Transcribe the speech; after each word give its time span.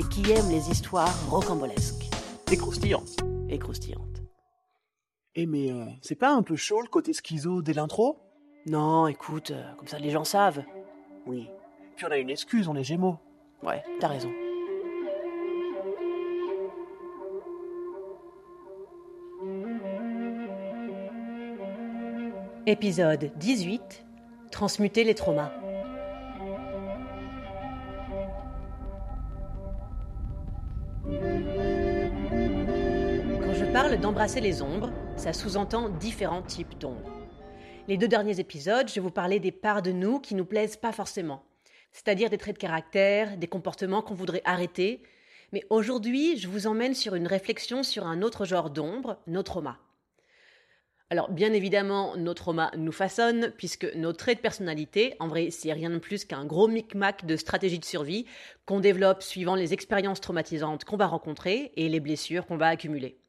et 0.00 0.02
qui 0.04 0.32
aiment 0.32 0.48
les 0.48 0.70
histoires 0.70 1.14
rocambolesques 1.28 2.08
et 2.50 2.56
croustillantes. 2.56 3.22
Eh 5.34 5.44
mais 5.44 5.70
euh, 5.70 5.84
c'est 6.00 6.14
pas 6.14 6.32
un 6.32 6.42
peu 6.42 6.56
chaud 6.56 6.80
le 6.80 6.88
côté 6.88 7.12
schizo 7.12 7.60
dès 7.60 7.74
l'intro 7.74 8.18
Non, 8.66 9.06
écoute, 9.06 9.50
euh, 9.50 9.74
comme 9.76 9.88
ça 9.88 9.98
les 9.98 10.10
gens 10.10 10.24
savent. 10.24 10.64
Oui. 11.26 11.50
Puis 11.96 12.06
on 12.06 12.10
a 12.10 12.16
une 12.16 12.30
excuse, 12.30 12.66
on 12.66 12.76
est 12.76 12.82
gémeaux. 12.82 13.18
Ouais, 13.62 13.82
t'as 14.00 14.08
raison. 14.08 14.30
Épisode 22.66 23.32
18 23.36 24.06
Transmuter 24.50 25.04
les 25.04 25.14
traumas. 25.14 25.52
D'embrasser 34.00 34.40
les 34.40 34.62
ombres, 34.62 34.90
ça 35.16 35.34
sous-entend 35.34 35.90
différents 35.90 36.42
types 36.42 36.78
d'ombres. 36.78 37.10
Les 37.86 37.98
deux 37.98 38.08
derniers 38.08 38.40
épisodes, 38.40 38.88
je 38.88 39.00
vous 39.00 39.10
parlais 39.10 39.40
des 39.40 39.52
parts 39.52 39.82
de 39.82 39.92
nous 39.92 40.20
qui 40.20 40.34
nous 40.34 40.46
plaisent 40.46 40.78
pas 40.78 40.92
forcément, 40.92 41.44
c'est-à-dire 41.92 42.30
des 42.30 42.38
traits 42.38 42.56
de 42.56 42.60
caractère, 42.60 43.36
des 43.36 43.46
comportements 43.46 44.00
qu'on 44.00 44.14
voudrait 44.14 44.40
arrêter. 44.46 45.02
Mais 45.52 45.64
aujourd'hui, 45.68 46.38
je 46.38 46.48
vous 46.48 46.66
emmène 46.66 46.94
sur 46.94 47.14
une 47.14 47.26
réflexion 47.26 47.82
sur 47.82 48.06
un 48.06 48.22
autre 48.22 48.46
genre 48.46 48.70
d'ombre, 48.70 49.18
nos 49.26 49.42
traumas. 49.42 49.76
Alors, 51.10 51.30
bien 51.30 51.52
évidemment, 51.52 52.16
nos 52.16 52.34
traumas 52.34 52.70
nous 52.78 52.92
façonnent, 52.92 53.52
puisque 53.58 53.92
nos 53.96 54.14
traits 54.14 54.38
de 54.38 54.42
personnalité, 54.42 55.14
en 55.20 55.28
vrai, 55.28 55.50
c'est 55.50 55.72
rien 55.72 55.90
de 55.90 55.98
plus 55.98 56.24
qu'un 56.24 56.46
gros 56.46 56.68
micmac 56.68 57.26
de 57.26 57.36
stratégie 57.36 57.80
de 57.80 57.84
survie 57.84 58.24
qu'on 58.64 58.80
développe 58.80 59.22
suivant 59.22 59.56
les 59.56 59.74
expériences 59.74 60.20
traumatisantes 60.22 60.84
qu'on 60.84 60.96
va 60.96 61.06
rencontrer 61.06 61.72
et 61.76 61.88
les 61.88 62.00
blessures 62.00 62.46
qu'on 62.46 62.56
va 62.56 62.68
accumuler. 62.68 63.19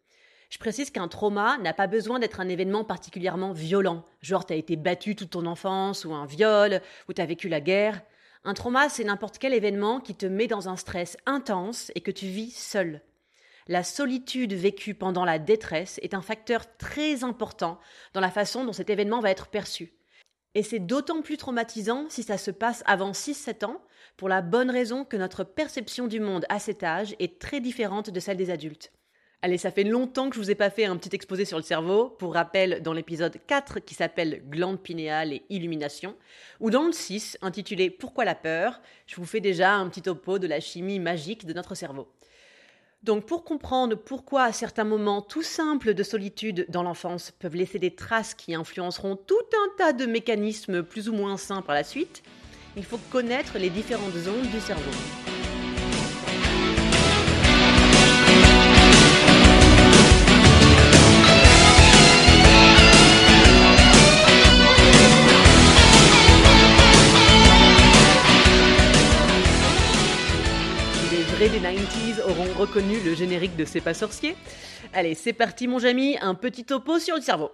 Je 0.52 0.58
précise 0.58 0.90
qu'un 0.92 1.08
trauma 1.08 1.58
n'a 1.60 1.74
pas 1.74 1.88
besoin 1.88 2.20
d'être 2.20 2.42
un 2.42 2.50
événement 2.50 2.84
particulièrement 2.84 3.54
violent, 3.54 4.04
genre 4.22 4.46
t'as 4.46 4.56
été 4.56 4.76
battu 4.76 5.16
toute 5.16 5.30
ton 5.30 5.46
enfance, 5.46 6.04
ou 6.04 6.14
un 6.14 6.26
viol, 6.26 6.82
ou 7.08 7.14
t'as 7.14 7.26
vécu 7.26 7.48
la 7.48 7.62
guerre. 7.62 8.02
Un 8.44 8.54
trauma, 8.54 8.90
c'est 8.90 9.06
n'importe 9.06 9.38
quel 9.38 9.54
événement 9.54 10.02
qui 10.02 10.14
te 10.14 10.26
met 10.26 10.48
dans 10.48 10.68
un 10.68 10.76
stress 10.76 11.16
intense 11.26 11.90
et 11.96 12.02
que 12.02 12.12
tu 12.12 12.26
vis 12.26 12.52
seul. 12.52 13.02
La 13.68 13.82
solitude 13.82 14.52
vécue 14.52 14.94
pendant 14.94 15.24
la 15.24 15.40
détresse 15.40 16.00
est 16.02 16.14
un 16.14 16.22
facteur 16.22 16.76
très 16.76 17.24
important 17.24 17.80
dans 18.14 18.20
la 18.20 18.30
façon 18.30 18.66
dont 18.66 18.74
cet 18.74 18.90
événement 18.90 19.22
va 19.22 19.32
être 19.32 19.48
perçu. 19.48 19.94
Et 20.54 20.64
c'est 20.64 20.80
d'autant 20.80 21.22
plus 21.22 21.38
traumatisant 21.38 22.08
si 22.10 22.24
ça 22.24 22.38
se 22.38 22.52
passe 22.52 22.84
avant 22.86 23.12
6-7 23.12 23.64
ans, 23.64 23.82
pour 24.18 24.28
la 24.28 24.42
bonne 24.42 24.70
raison 24.70 25.06
que 25.06 25.16
notre 25.16 25.46
perception 25.46 26.08
du 26.08 26.20
monde 26.20 26.46
à 26.50 26.60
cet 26.60 26.84
âge 26.84 27.16
est 27.20 27.40
très 27.40 27.62
différente 27.62 28.10
de 28.10 28.20
celle 28.20 28.36
des 28.36 28.50
adultes. 28.50 28.92
Allez, 29.44 29.58
ça 29.58 29.72
fait 29.72 29.84
longtemps 29.84 30.30
que 30.30 30.36
je 30.36 30.40
vous 30.40 30.52
ai 30.52 30.56
pas 30.56 30.70
fait 30.70 30.86
un 30.86 30.96
petit 30.98 31.16
exposé 31.16 31.46
sur 31.46 31.58
le 31.58 31.64
cerveau. 31.64 32.10
Pour 32.10 32.36
rappel, 32.36 32.84
dans 32.84 32.94
l'épisode 32.94 33.38
4 33.48 33.80
qui 33.80 33.96
s'appelle 33.96 34.44
Glande 34.48 34.80
pinéale 34.80 35.34
et 35.34 35.44
illumination, 35.50 36.16
ou 36.60 36.70
dans 36.70 36.86
le 36.86 36.92
6 36.92 37.40
intitulé 37.42 37.90
Pourquoi 37.90 38.24
la 38.24 38.36
peur, 38.36 38.82
je 39.08 39.16
vous 39.16 39.26
fais 39.26 39.40
déjà 39.40 39.74
un 39.74 39.90
petit 39.90 40.04
topo 40.04 40.38
de 40.38 40.46
la 40.46 40.60
chimie 40.60 41.00
magique 41.00 41.48
de 41.48 41.54
notre 41.54 41.74
cerveau. 41.74 42.08
Donc 43.02 43.26
pour 43.26 43.44
comprendre 43.44 43.96
pourquoi 43.96 44.52
certains 44.52 44.84
moments 44.84 45.24
tout 45.24 45.42
simples 45.42 45.96
de 45.96 46.04
solitude 46.04 46.68
dans 46.70 46.84
l'enfance 46.84 47.32
peuvent 47.32 47.56
laisser 47.56 47.80
des 47.80 47.96
traces 47.96 48.36
qui 48.36 48.54
influenceront 48.54 49.16
tout 49.16 49.34
un 49.54 49.76
tas 49.76 49.94
de 49.94 50.06
mécanismes 50.06 50.84
plus 50.84 51.10
ou 51.10 51.14
moins 51.14 51.38
sains 51.38 51.64
par 51.64 51.74
la 51.74 51.84
suite, 51.84 52.22
il 52.78 52.86
faut 52.86 53.00
connaître 53.10 53.58
les 53.58 53.72
différentes 53.72 54.14
zones 54.14 54.48
du 54.54 54.60
cerveau. 54.60 54.92
Vrais 71.42 71.50
des 71.50 71.60
90s 71.60 72.22
auront 72.22 72.54
reconnu 72.60 73.00
le 73.04 73.16
générique 73.16 73.56
de 73.56 73.66
C'est 73.66 73.82
pas 73.82 73.96
sorcier. 73.96 74.36
Allez, 74.94 75.16
c'est 75.16 75.34
parti 75.34 75.68
mon 75.68 75.80
Jamy, 75.80 76.16
un 76.22 76.36
petit 76.36 76.66
topo 76.66 77.00
sur 77.00 77.16
le 77.16 77.22
cerveau. 77.24 77.50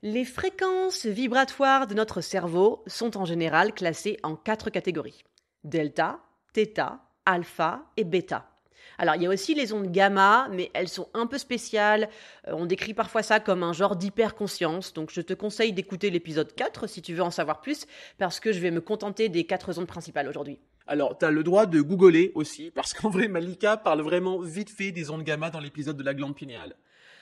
Les 0.00 0.24
fréquences 0.24 1.04
vibratoires 1.04 1.86
de 1.86 1.92
notre 1.92 2.22
cerveau 2.22 2.82
sont 2.86 3.18
en 3.18 3.26
général 3.26 3.74
classées 3.74 4.16
en 4.22 4.36
quatre 4.36 4.70
catégories. 4.70 5.22
Delta, 5.64 6.20
θ, 6.54 6.98
alpha 7.26 7.82
et 7.98 8.04
bêta. 8.04 8.48
Alors, 8.96 9.16
il 9.16 9.22
y 9.22 9.26
a 9.26 9.28
aussi 9.28 9.54
les 9.54 9.74
ondes 9.74 9.92
gamma, 9.92 10.48
mais 10.50 10.70
elles 10.72 10.88
sont 10.88 11.08
un 11.12 11.26
peu 11.26 11.36
spéciales. 11.36 12.08
Euh, 12.48 12.52
on 12.54 12.64
décrit 12.64 12.94
parfois 12.94 13.22
ça 13.22 13.38
comme 13.38 13.62
un 13.62 13.74
genre 13.74 13.96
d'hyperconscience. 13.96 14.94
Donc, 14.94 15.10
je 15.12 15.20
te 15.20 15.34
conseille 15.34 15.74
d'écouter 15.74 16.08
l'épisode 16.08 16.54
4 16.54 16.86
si 16.86 17.02
tu 17.02 17.12
veux 17.12 17.22
en 17.22 17.30
savoir 17.30 17.60
plus, 17.60 17.86
parce 18.16 18.40
que 18.40 18.50
je 18.50 18.60
vais 18.60 18.70
me 18.70 18.80
contenter 18.80 19.28
des 19.28 19.44
quatre 19.44 19.78
ondes 19.78 19.86
principales 19.86 20.26
aujourd'hui. 20.26 20.58
Alors, 20.90 21.16
t'as 21.16 21.30
le 21.30 21.44
droit 21.44 21.66
de 21.66 21.80
googler 21.80 22.32
aussi, 22.34 22.72
parce 22.72 22.94
qu'en 22.94 23.10
vrai, 23.10 23.28
Malika 23.28 23.76
parle 23.76 24.00
vraiment 24.00 24.40
vite 24.40 24.70
fait 24.70 24.90
des 24.90 25.08
ondes 25.10 25.22
gamma 25.22 25.48
dans 25.48 25.60
l'épisode 25.60 25.96
de 25.96 26.02
la 26.02 26.14
glande 26.14 26.34
pinéale. 26.34 26.74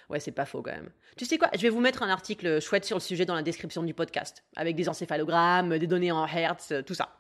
Ouais, 0.09 0.21
c'est 0.21 0.33
pas 0.33 0.47
faux 0.47 0.63
quand 0.63 0.71
même. 0.71 0.89
Tu 1.19 1.27
sais 1.27 1.37
quoi 1.37 1.51
Je 1.55 1.61
vais 1.61 1.69
vous 1.69 1.83
mettre 1.83 2.03
un 2.03 2.09
article 2.09 2.63
chouette 2.63 2.87
sur 2.87 2.97
le 2.97 3.03
sujet 3.03 3.27
dans 3.27 3.35
la 3.35 3.43
description 3.43 3.83
du 3.83 3.93
podcast, 3.93 4.43
avec 4.57 4.75
des 4.75 4.89
encéphalogrammes, 4.89 5.77
des 5.77 5.87
données 5.87 6.11
en 6.11 6.27
hertz, 6.27 6.73
euh, 6.73 6.81
tout 6.81 6.95
ça. 6.95 7.11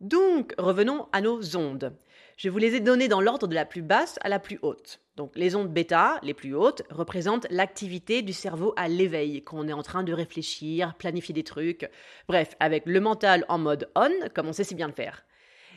Donc, 0.00 0.52
revenons 0.58 1.06
à 1.12 1.20
nos 1.20 1.56
ondes. 1.56 1.96
Je 2.36 2.48
vous 2.48 2.58
les 2.58 2.74
ai 2.74 2.80
données 2.80 3.06
dans 3.06 3.20
l'ordre 3.20 3.46
de 3.46 3.54
la 3.54 3.64
plus 3.64 3.82
basse 3.82 4.18
à 4.22 4.28
la 4.28 4.40
plus 4.40 4.58
haute. 4.62 4.98
Donc, 5.14 5.30
les 5.36 5.54
ondes 5.54 5.72
bêta, 5.72 6.18
les 6.24 6.34
plus 6.34 6.56
hautes, 6.56 6.82
représentent 6.90 7.46
l'activité 7.50 8.22
du 8.22 8.32
cerveau 8.32 8.74
à 8.76 8.88
l'éveil, 8.88 9.44
quand 9.44 9.58
on 9.58 9.68
est 9.68 9.72
en 9.72 9.84
train 9.84 10.02
de 10.02 10.12
réfléchir, 10.12 10.96
planifier 10.96 11.34
des 11.34 11.44
trucs. 11.44 11.88
Bref, 12.26 12.56
avec 12.58 12.82
le 12.84 12.98
mental 12.98 13.44
en 13.48 13.58
mode 13.58 13.88
on, 13.94 14.10
comme 14.34 14.48
on 14.48 14.52
sait 14.52 14.64
si 14.64 14.74
bien 14.74 14.88
le 14.88 14.92
faire. 14.92 15.22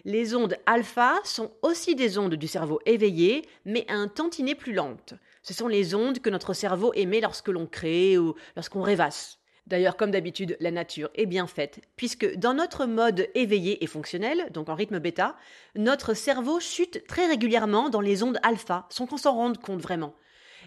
Les 0.06 0.36
ondes 0.36 0.56
alpha 0.66 1.20
sont 1.24 1.52
aussi 1.62 1.96
des 1.96 2.18
ondes 2.18 2.36
du 2.36 2.48
cerveau 2.48 2.80
éveillé, 2.86 3.48
mais 3.66 3.86
un 3.90 4.08
tantinet 4.08 4.56
plus 4.56 4.74
lentes. 4.74 5.14
Ce 5.44 5.54
sont 5.54 5.68
les 5.68 5.96
ondes 5.96 6.20
que 6.20 6.30
notre 6.30 6.54
cerveau 6.54 6.94
émet 6.94 7.22
lorsque 7.22 7.50
l'on 7.50 7.68
crée 7.68 8.18
ou 8.18 8.36
lorsqu'on 8.56 8.82
rêvasse. 8.82 9.40
D'ailleurs, 9.68 9.98
comme 9.98 10.10
d'habitude, 10.10 10.58
la 10.60 10.72
nature 10.72 11.12
est 11.14 11.28
bien 11.28 11.46
faite, 11.46 11.80
puisque 11.96 12.36
dans 12.38 12.56
notre 12.56 12.88
mode 12.88 13.28
éveillé 13.36 13.84
et 13.84 13.88
fonctionnel, 13.88 14.48
donc 14.52 14.68
en 14.68 14.74
rythme 14.74 14.98
bêta, 14.98 15.36
notre 15.76 16.16
cerveau 16.16 16.60
chute 16.60 17.06
très 17.08 17.28
régulièrement 17.28 17.90
dans 17.90 18.02
les 18.02 18.24
ondes 18.24 18.40
alpha, 18.42 18.88
sans 18.90 19.06
qu'on 19.06 19.18
s'en 19.18 19.36
rende 19.36 19.60
compte 19.60 19.82
vraiment. 19.82 20.16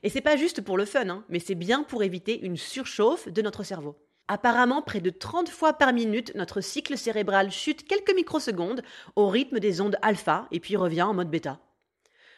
Et 0.05 0.09
c'est 0.09 0.21
pas 0.21 0.37
juste 0.37 0.61
pour 0.61 0.77
le 0.77 0.85
fun, 0.85 1.09
hein, 1.09 1.25
mais 1.29 1.41
c'est 1.41 1.57
bien 1.57 1.83
pour 1.83 2.05
éviter 2.05 2.45
une 2.45 2.57
surchauffe 2.57 3.29
de 3.29 3.43
notre 3.43 3.65
cerveau. 3.65 3.97
Apparemment, 4.29 4.83
près 4.83 5.01
de 5.01 5.11
30 5.11 5.49
fois 5.49 5.73
par 5.73 5.93
minute, 5.93 6.35
notre 6.35 6.61
cycle 6.61 6.97
cérébral 6.97 7.51
chute 7.51 7.87
quelques 7.87 8.15
microsecondes 8.15 8.83
au 9.17 9.29
rythme 9.29 9.59
des 9.59 9.81
ondes 9.81 9.99
alpha 10.01 10.47
et 10.51 10.61
puis 10.61 10.77
revient 10.77 11.03
en 11.03 11.15
mode 11.15 11.31
bêta. 11.31 11.59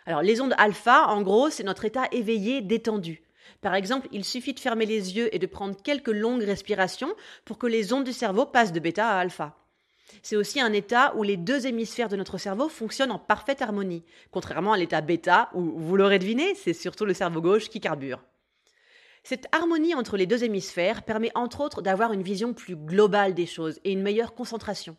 Alors, 0.06 0.22
les 0.22 0.40
ondes 0.40 0.54
alpha, 0.58 1.06
en 1.08 1.22
gros, 1.22 1.50
c'est 1.50 1.62
notre 1.62 1.84
état 1.84 2.08
éveillé 2.12 2.62
détendu. 2.62 3.22
Par 3.60 3.74
exemple, 3.74 4.08
il 4.12 4.24
suffit 4.24 4.54
de 4.54 4.60
fermer 4.60 4.86
les 4.86 5.16
yeux 5.16 5.34
et 5.34 5.38
de 5.38 5.46
prendre 5.46 5.80
quelques 5.82 6.08
longues 6.08 6.42
respirations 6.42 7.14
pour 7.44 7.58
que 7.58 7.66
les 7.66 7.92
ondes 7.92 8.04
du 8.04 8.12
cerveau 8.12 8.46
passent 8.46 8.72
de 8.72 8.80
bêta 8.80 9.08
à 9.08 9.18
alpha. 9.18 9.56
C'est 10.22 10.36
aussi 10.36 10.60
un 10.60 10.72
état 10.72 11.14
où 11.16 11.22
les 11.22 11.36
deux 11.36 11.66
hémisphères 11.66 12.08
de 12.08 12.16
notre 12.16 12.38
cerveau 12.38 12.68
fonctionnent 12.68 13.10
en 13.10 13.18
parfaite 13.18 13.62
harmonie, 13.62 14.04
contrairement 14.30 14.72
à 14.72 14.78
l'état 14.78 15.00
bêta 15.00 15.50
où, 15.54 15.62
vous 15.62 15.96
l'aurez 15.96 16.18
deviné, 16.18 16.54
c'est 16.54 16.74
surtout 16.74 17.04
le 17.04 17.14
cerveau 17.14 17.40
gauche 17.40 17.68
qui 17.68 17.80
carbure. 17.80 18.22
Cette 19.26 19.46
harmonie 19.52 19.94
entre 19.94 20.18
les 20.18 20.26
deux 20.26 20.44
hémisphères 20.44 21.02
permet 21.02 21.30
entre 21.34 21.62
autres 21.62 21.80
d'avoir 21.80 22.12
une 22.12 22.22
vision 22.22 22.52
plus 22.52 22.76
globale 22.76 23.32
des 23.32 23.46
choses 23.46 23.80
et 23.82 23.90
une 23.90 24.02
meilleure 24.02 24.34
concentration. 24.34 24.98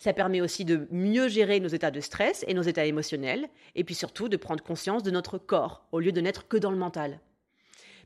Ça 0.00 0.12
permet 0.12 0.40
aussi 0.40 0.64
de 0.64 0.88
mieux 0.90 1.28
gérer 1.28 1.60
nos 1.60 1.68
états 1.68 1.92
de 1.92 2.00
stress 2.00 2.44
et 2.48 2.54
nos 2.54 2.62
états 2.62 2.86
émotionnels, 2.86 3.48
et 3.76 3.84
puis 3.84 3.94
surtout 3.94 4.28
de 4.28 4.36
prendre 4.36 4.64
conscience 4.64 5.04
de 5.04 5.12
notre 5.12 5.38
corps, 5.38 5.86
au 5.92 6.00
lieu 6.00 6.10
de 6.10 6.20
n'être 6.20 6.48
que 6.48 6.56
dans 6.56 6.72
le 6.72 6.76
mental. 6.76 7.20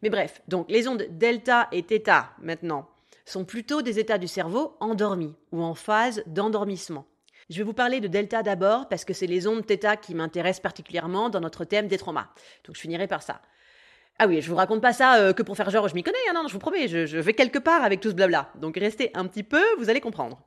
Mais 0.03 0.11
bref, 0.11 0.43
donc 0.47 0.70
les 0.70 0.88
ondes 0.88 1.06
delta 1.12 1.69
et 1.73 1.81
θ 1.81 2.35
maintenant 2.43 2.87
sont 3.25 3.47
plutôt 3.47 3.81
des 3.81 3.99
états 3.99 4.19
du 4.19 4.29
cerveau 4.29 4.76
endormis 4.81 5.35
ou 5.53 5.62
en 5.62 5.75
phase 5.75 6.23
d'endormissement. 6.26 7.06
Je 7.49 7.56
vais 7.56 7.64
vous 7.64 7.73
parler 7.73 8.00
de 8.00 8.08
delta 8.08 8.43
d'abord 8.43 8.91
parce 8.91 9.06
que 9.06 9.14
c'est 9.14 9.26
les 9.26 9.47
ondes 9.47 9.64
θ 9.67 9.97
qui 10.03 10.14
m'intéressent 10.14 10.61
particulièrement 10.61 11.31
dans 11.31 11.41
notre 11.41 11.64
thème 11.64 11.88
des 11.88 11.97
traumas. 11.97 12.29
Donc 12.67 12.76
je 12.76 12.81
finirai 12.82 13.06
par 13.06 13.23
ça. 13.23 13.41
Ah 14.18 14.26
oui, 14.26 14.40
je 14.40 14.48
vous 14.48 14.56
raconte 14.56 14.80
pas 14.80 14.94
ça 14.94 15.16
euh, 15.16 15.32
que 15.34 15.42
pour 15.42 15.56
faire 15.56 15.68
genre 15.68 15.88
je 15.88 15.94
m'y 15.94 16.02
connais, 16.02 16.16
hein, 16.30 16.32
non, 16.34 16.48
je 16.48 16.52
vous 16.52 16.58
promets, 16.58 16.88
je, 16.88 17.18
vais 17.18 17.34
quelque 17.34 17.58
part 17.58 17.84
avec 17.84 18.00
tout 18.00 18.08
ce 18.08 18.14
blabla. 18.14 18.50
Donc 18.54 18.76
restez 18.78 19.10
un 19.14 19.26
petit 19.26 19.42
peu, 19.42 19.62
vous 19.78 19.90
allez 19.90 20.00
comprendre. 20.00 20.40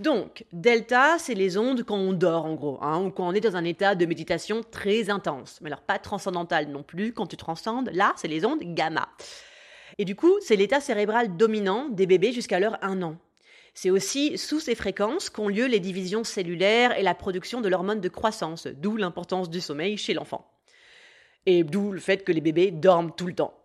Donc, 0.00 0.44
delta, 0.52 1.18
c'est 1.20 1.34
les 1.34 1.56
ondes 1.56 1.84
quand 1.84 1.96
on 1.96 2.12
dort 2.12 2.46
en 2.46 2.54
gros, 2.54 2.78
hein, 2.82 3.00
ou 3.00 3.10
quand 3.10 3.28
on 3.28 3.32
est 3.32 3.40
dans 3.40 3.54
un 3.54 3.62
état 3.62 3.94
de 3.94 4.04
méditation 4.06 4.62
très 4.68 5.08
intense. 5.08 5.60
Mais 5.60 5.68
alors 5.68 5.82
pas 5.82 6.00
transcendantal 6.00 6.66
non 6.66 6.82
plus, 6.82 7.12
quand 7.12 7.28
tu 7.28 7.36
transcendes, 7.36 7.90
là, 7.92 8.12
c'est 8.16 8.26
les 8.26 8.44
ondes 8.44 8.58
gamma. 8.74 9.08
Et 9.98 10.04
du 10.04 10.16
coup, 10.16 10.36
c'est 10.40 10.56
l'état 10.56 10.80
cérébral 10.80 11.36
dominant 11.36 11.88
des 11.88 12.06
bébés 12.06 12.32
jusqu'à 12.32 12.58
leur 12.58 12.82
1 12.82 13.02
an. 13.02 13.16
C'est 13.74 13.90
aussi 13.90 14.36
sous 14.36 14.58
ces 14.58 14.74
fréquences 14.74 15.30
qu'ont 15.30 15.48
lieu 15.48 15.66
les 15.66 15.80
divisions 15.80 16.24
cellulaires 16.24 16.98
et 16.98 17.02
la 17.02 17.14
production 17.14 17.60
de 17.60 17.68
l'hormone 17.68 18.00
de 18.00 18.08
croissance, 18.08 18.66
d'où 18.66 18.96
l'importance 18.96 19.48
du 19.48 19.60
sommeil 19.60 19.96
chez 19.96 20.14
l'enfant 20.14 20.53
Et 21.45 21.63
d'où 21.63 21.91
le 21.91 21.99
fait 21.99 22.23
que 22.23 22.31
les 22.31 22.41
bébés 22.41 22.71
dorment 22.71 23.13
tout 23.15 23.27
le 23.27 23.35
temps. 23.35 23.57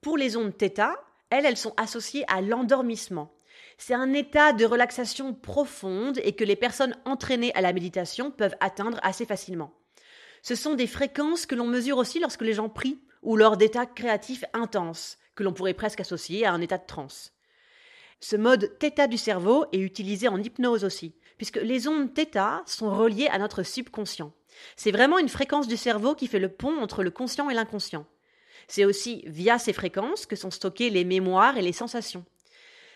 Pour 0.00 0.16
les 0.16 0.36
ondes 0.36 0.56
θ, 0.56 0.94
elles, 1.30 1.46
elles 1.46 1.56
sont 1.56 1.74
associées 1.76 2.24
à 2.28 2.40
l'endormissement. 2.40 3.34
C'est 3.76 3.94
un 3.94 4.12
état 4.12 4.52
de 4.52 4.64
relaxation 4.64 5.34
profonde 5.34 6.20
et 6.24 6.32
que 6.32 6.44
les 6.44 6.56
personnes 6.56 6.96
entraînées 7.04 7.54
à 7.54 7.60
la 7.60 7.72
méditation 7.72 8.30
peuvent 8.30 8.56
atteindre 8.60 8.98
assez 9.02 9.24
facilement. 9.24 9.72
Ce 10.42 10.54
sont 10.54 10.74
des 10.74 10.86
fréquences 10.86 11.46
que 11.46 11.54
l'on 11.54 11.66
mesure 11.66 11.98
aussi 11.98 12.20
lorsque 12.20 12.42
les 12.42 12.54
gens 12.54 12.68
prient 12.68 13.00
ou 13.22 13.36
lors 13.36 13.56
d'états 13.56 13.86
créatifs 13.86 14.44
intenses, 14.52 15.18
que 15.34 15.42
l'on 15.42 15.52
pourrait 15.52 15.74
presque 15.74 16.00
associer 16.00 16.46
à 16.46 16.52
un 16.52 16.60
état 16.60 16.78
de 16.78 16.86
transe. 16.86 17.32
Ce 18.20 18.36
mode 18.36 18.76
θ 18.80 19.08
du 19.08 19.18
cerveau 19.18 19.66
est 19.72 19.78
utilisé 19.78 20.28
en 20.28 20.42
hypnose 20.42 20.84
aussi, 20.84 21.14
puisque 21.36 21.56
les 21.56 21.86
ondes 21.86 22.12
θ 22.14 22.62
sont 22.66 22.90
reliées 22.94 23.28
à 23.28 23.38
notre 23.38 23.62
subconscient. 23.62 24.32
C'est 24.75 24.91
vraiment 24.91 25.19
une 25.19 25.29
fréquence 25.29 25.67
du 25.67 25.77
cerveau 25.77 26.15
qui 26.15 26.27
fait 26.27 26.39
le 26.39 26.49
pont 26.49 26.81
entre 26.81 27.03
le 27.03 27.11
conscient 27.11 27.49
et 27.49 27.53
l'inconscient. 27.53 28.05
C'est 28.67 28.85
aussi 28.85 29.23
via 29.25 29.59
ces 29.59 29.73
fréquences 29.73 30.25
que 30.25 30.35
sont 30.35 30.51
stockées 30.51 30.89
les 30.89 31.03
mémoires 31.03 31.57
et 31.57 31.61
les 31.61 31.73
sensations. 31.73 32.25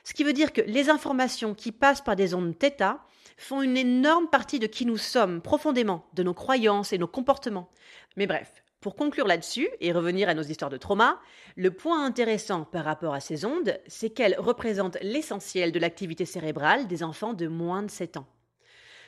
Ce 0.03 0.13
qui 0.13 0.23
veut 0.23 0.33
dire 0.33 0.53
que 0.53 0.61
les 0.61 0.89
informations 0.89 1.53
qui 1.53 1.71
passent 1.71 2.01
par 2.01 2.15
des 2.15 2.33
ondes 2.33 2.55
θ 2.57 2.97
font 3.37 3.61
une 3.61 3.77
énorme 3.77 4.29
partie 4.29 4.59
de 4.59 4.67
qui 4.67 4.85
nous 4.85 4.97
sommes 4.97 5.41
profondément, 5.41 6.07
de 6.13 6.23
nos 6.23 6.33
croyances 6.33 6.93
et 6.93 6.97
nos 6.97 7.07
comportements. 7.07 7.69
Mais 8.15 8.25
bref, 8.25 8.63
pour 8.79 8.95
conclure 8.95 9.27
là-dessus 9.27 9.67
et 9.81 9.91
revenir 9.91 10.29
à 10.29 10.33
nos 10.33 10.43
histoires 10.43 10.71
de 10.71 10.77
trauma, 10.77 11.19
le 11.55 11.71
point 11.71 12.05
intéressant 12.05 12.63
par 12.63 12.85
rapport 12.85 13.13
à 13.13 13.19
ces 13.19 13.43
ondes, 13.43 13.79
c'est 13.87 14.09
qu'elles 14.09 14.39
représentent 14.39 14.97
l'essentiel 15.01 15.71
de 15.71 15.79
l'activité 15.79 16.25
cérébrale 16.25 16.87
des 16.87 17.03
enfants 17.03 17.33
de 17.33 17.47
moins 17.47 17.83
de 17.83 17.91
7 17.91 18.17
ans. 18.17 18.27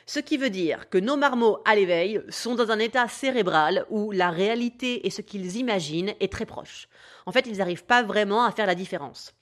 Ce 0.06 0.20
qui 0.20 0.36
veut 0.36 0.50
dire 0.50 0.88
que 0.88 0.98
nos 0.98 1.16
marmots 1.16 1.58
à 1.64 1.74
l'éveil 1.74 2.20
sont 2.28 2.54
dans 2.54 2.70
un 2.70 2.78
état 2.78 3.08
cérébral 3.08 3.84
où 3.90 4.10
la 4.10 4.30
réalité 4.30 5.06
et 5.06 5.10
ce 5.10 5.22
qu'ils 5.22 5.56
imaginent 5.56 6.14
est 6.20 6.32
très 6.32 6.46
proche. 6.46 6.88
En 7.26 7.32
fait, 7.32 7.46
ils 7.46 7.58
n'arrivent 7.58 7.84
pas 7.84 8.02
vraiment 8.02 8.44
à 8.44 8.52
faire 8.52 8.66
la 8.66 8.74
différence. 8.74 9.34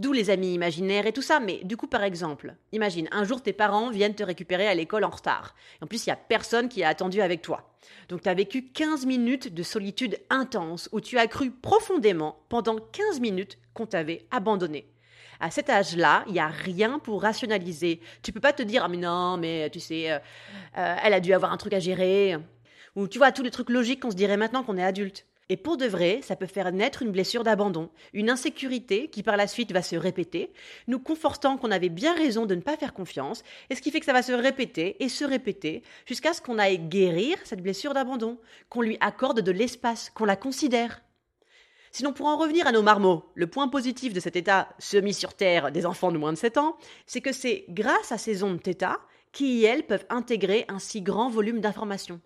D'où 0.00 0.12
les 0.12 0.30
amis 0.30 0.54
imaginaires 0.54 1.06
et 1.06 1.12
tout 1.12 1.22
ça. 1.22 1.38
Mais 1.40 1.60
du 1.62 1.76
coup, 1.76 1.86
par 1.86 2.02
exemple, 2.02 2.56
imagine, 2.72 3.08
un 3.12 3.24
jour 3.24 3.42
tes 3.42 3.52
parents 3.52 3.90
viennent 3.90 4.14
te 4.14 4.24
récupérer 4.24 4.66
à 4.66 4.74
l'école 4.74 5.04
en 5.04 5.10
retard. 5.10 5.54
en 5.80 5.86
plus, 5.86 6.06
il 6.06 6.08
n'y 6.08 6.14
a 6.14 6.16
personne 6.16 6.68
qui 6.68 6.82
a 6.82 6.88
attendu 6.88 7.20
avec 7.20 7.42
toi. 7.42 7.70
Donc 8.08 8.22
tu 8.22 8.28
as 8.28 8.34
vécu 8.34 8.70
15 8.70 9.06
minutes 9.06 9.54
de 9.54 9.62
solitude 9.62 10.18
intense 10.30 10.88
où 10.92 11.00
tu 11.00 11.18
as 11.18 11.26
cru 11.26 11.50
profondément 11.50 12.44
pendant 12.48 12.76
15 12.76 13.20
minutes 13.20 13.58
qu'on 13.72 13.86
t'avait 13.86 14.26
abandonné. 14.30 14.88
À 15.40 15.50
cet 15.50 15.70
âge-là, 15.70 16.24
il 16.26 16.32
n'y 16.32 16.40
a 16.40 16.48
rien 16.48 16.98
pour 16.98 17.22
rationaliser. 17.22 18.00
Tu 18.22 18.32
peux 18.32 18.40
pas 18.40 18.52
te 18.52 18.62
dire, 18.62 18.82
ah 18.84 18.88
mais 18.88 18.96
non, 18.96 19.36
mais 19.36 19.70
tu 19.70 19.80
sais, 19.80 20.10
euh, 20.10 20.18
euh, 20.78 20.96
elle 21.02 21.12
a 21.12 21.20
dû 21.20 21.32
avoir 21.32 21.52
un 21.52 21.56
truc 21.56 21.72
à 21.72 21.80
gérer. 21.80 22.36
Ou 22.96 23.08
tu 23.08 23.18
vois, 23.18 23.32
tous 23.32 23.42
les 23.42 23.50
trucs 23.50 23.70
logiques 23.70 24.00
qu'on 24.00 24.10
se 24.10 24.16
dirait 24.16 24.36
maintenant 24.36 24.62
qu'on 24.62 24.76
est 24.76 24.84
adulte. 24.84 25.26
Et 25.50 25.58
pour 25.58 25.76
de 25.76 25.84
vrai, 25.84 26.20
ça 26.22 26.36
peut 26.36 26.46
faire 26.46 26.72
naître 26.72 27.02
une 27.02 27.12
blessure 27.12 27.44
d'abandon, 27.44 27.90
une 28.14 28.30
insécurité 28.30 29.08
qui 29.08 29.22
par 29.22 29.36
la 29.36 29.46
suite 29.46 29.72
va 29.72 29.82
se 29.82 29.94
répéter, 29.94 30.50
nous 30.88 30.98
confortant 30.98 31.58
qu'on 31.58 31.70
avait 31.70 31.90
bien 31.90 32.14
raison 32.14 32.46
de 32.46 32.54
ne 32.54 32.62
pas 32.62 32.78
faire 32.78 32.94
confiance, 32.94 33.42
et 33.68 33.74
ce 33.74 33.82
qui 33.82 33.90
fait 33.90 34.00
que 34.00 34.06
ça 34.06 34.14
va 34.14 34.22
se 34.22 34.32
répéter 34.32 34.96
et 35.04 35.10
se 35.10 35.24
répéter 35.24 35.82
jusqu'à 36.06 36.32
ce 36.32 36.40
qu'on 36.40 36.58
aille 36.58 36.78
guérir 36.78 37.36
cette 37.44 37.62
blessure 37.62 37.92
d'abandon, 37.92 38.38
qu'on 38.70 38.80
lui 38.80 38.96
accorde 39.00 39.40
de 39.40 39.52
l'espace, 39.52 40.08
qu'on 40.08 40.24
la 40.24 40.36
considère. 40.36 41.02
Sinon, 41.94 42.12
pour 42.12 42.26
en 42.26 42.36
revenir 42.36 42.66
à 42.66 42.72
nos 42.72 42.82
marmots, 42.82 43.22
le 43.36 43.46
point 43.46 43.68
positif 43.68 44.12
de 44.12 44.18
cet 44.18 44.34
état 44.34 44.68
semi 44.80 45.14
sur 45.14 45.32
Terre 45.32 45.70
des 45.70 45.86
enfants 45.86 46.10
de 46.10 46.18
moins 46.18 46.32
de 46.32 46.36
7 46.36 46.58
ans, 46.58 46.76
c'est 47.06 47.20
que 47.20 47.30
c'est 47.30 47.66
grâce 47.68 48.10
à 48.10 48.18
ces 48.18 48.42
ondes 48.42 48.60
θ 48.60 48.98
qui, 49.30 49.62
elles, 49.62 49.86
peuvent 49.86 50.04
intégrer 50.10 50.64
un 50.66 50.80
si 50.80 51.02
grand 51.02 51.28
volume 51.28 51.60
d'informations. 51.60 52.20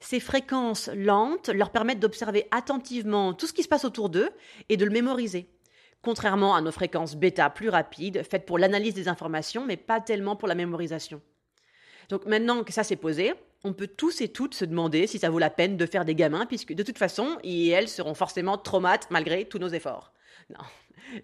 Ces 0.00 0.20
fréquences 0.20 0.88
lentes 0.94 1.50
leur 1.50 1.68
permettent 1.68 2.00
d'observer 2.00 2.48
attentivement 2.50 3.34
tout 3.34 3.46
ce 3.46 3.52
qui 3.52 3.62
se 3.62 3.68
passe 3.68 3.84
autour 3.84 4.08
d'eux 4.08 4.30
et 4.70 4.78
de 4.78 4.86
le 4.86 4.90
mémoriser. 4.90 5.50
Contrairement 6.00 6.54
à 6.54 6.62
nos 6.62 6.72
fréquences 6.72 7.14
bêta 7.14 7.50
plus 7.50 7.68
rapides, 7.68 8.22
faites 8.22 8.46
pour 8.46 8.58
l'analyse 8.58 8.94
des 8.94 9.08
informations, 9.08 9.66
mais 9.66 9.76
pas 9.76 10.00
tellement 10.00 10.34
pour 10.34 10.48
la 10.48 10.54
mémorisation. 10.54 11.20
Donc 12.08 12.24
maintenant 12.24 12.64
que 12.64 12.72
ça 12.72 12.84
s'est 12.84 12.96
posé, 12.96 13.34
on 13.64 13.72
peut 13.72 13.88
tous 13.88 14.20
et 14.20 14.28
toutes 14.28 14.54
se 14.54 14.64
demander 14.64 15.06
si 15.06 15.18
ça 15.18 15.30
vaut 15.30 15.38
la 15.38 15.50
peine 15.50 15.76
de 15.76 15.86
faire 15.86 16.04
des 16.04 16.14
gamins, 16.14 16.46
puisque 16.46 16.74
de 16.74 16.82
toute 16.82 16.98
façon, 16.98 17.38
ils 17.42 17.68
et 17.68 17.70
elles 17.70 17.88
seront 17.88 18.14
forcément 18.14 18.58
traumates 18.58 19.08
malgré 19.10 19.46
tous 19.46 19.58
nos 19.58 19.68
efforts. 19.68 20.12
Non, 20.50 20.64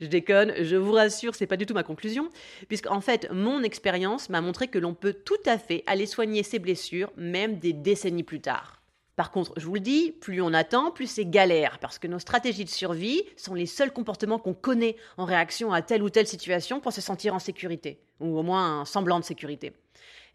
je 0.01 0.07
déconne, 0.07 0.55
je 0.59 0.77
vous 0.77 0.93
rassure, 0.93 1.35
c'est 1.35 1.47
pas 1.47 1.57
du 1.57 1.67
tout 1.67 1.75
ma 1.75 1.83
conclusion, 1.83 2.31
puisqu'en 2.69 3.01
fait, 3.01 3.31
mon 3.31 3.63
expérience 3.63 4.31
m'a 4.31 4.41
montré 4.41 4.69
que 4.69 4.79
l'on 4.79 4.95
peut 4.95 5.13
tout 5.13 5.35
à 5.47 5.59
fait 5.59 5.85
aller 5.87 6.07
soigner 6.07 6.43
ses 6.43 6.59
blessures, 6.59 7.13
même 7.17 7.59
des 7.59 7.73
décennies 7.73 8.23
plus 8.23 8.41
tard. 8.41 8.81
Par 9.17 9.31
contre, 9.31 9.53
je 9.59 9.67
vous 9.67 9.75
le 9.75 9.81
dis, 9.81 10.13
plus 10.13 10.41
on 10.41 10.55
attend, 10.55 10.91
plus 10.91 11.07
c'est 11.07 11.27
galère, 11.27 11.79
parce 11.79 11.99
que 11.99 12.09
nos 12.09 12.19
stratégies 12.19 12.65
de 12.65 12.71
survie 12.71 13.23
sont 13.37 13.53
les 13.53 13.67
seuls 13.67 13.93
comportements 13.93 14.39
qu'on 14.39 14.55
connaît 14.55 14.97
en 15.19 15.27
réaction 15.27 15.73
à 15.73 15.83
telle 15.83 16.03
ou 16.03 16.09
telle 16.09 16.27
situation 16.27 16.81
pour 16.81 16.93
se 16.93 17.03
sentir 17.03 17.35
en 17.35 17.39
sécurité, 17.39 18.01
ou 18.21 18.39
au 18.39 18.43
moins 18.43 18.81
un 18.81 18.85
semblant 18.87 19.21
de 19.21 19.25
sécurité. 19.25 19.75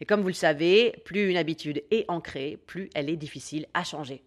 Et 0.00 0.04
comme 0.04 0.20
vous 0.20 0.28
le 0.28 0.34
savez, 0.34 0.94
plus 1.04 1.30
une 1.30 1.36
habitude 1.36 1.82
est 1.90 2.04
ancrée, 2.08 2.58
plus 2.66 2.90
elle 2.94 3.10
est 3.10 3.16
difficile 3.16 3.66
à 3.74 3.84
changer. 3.84 4.24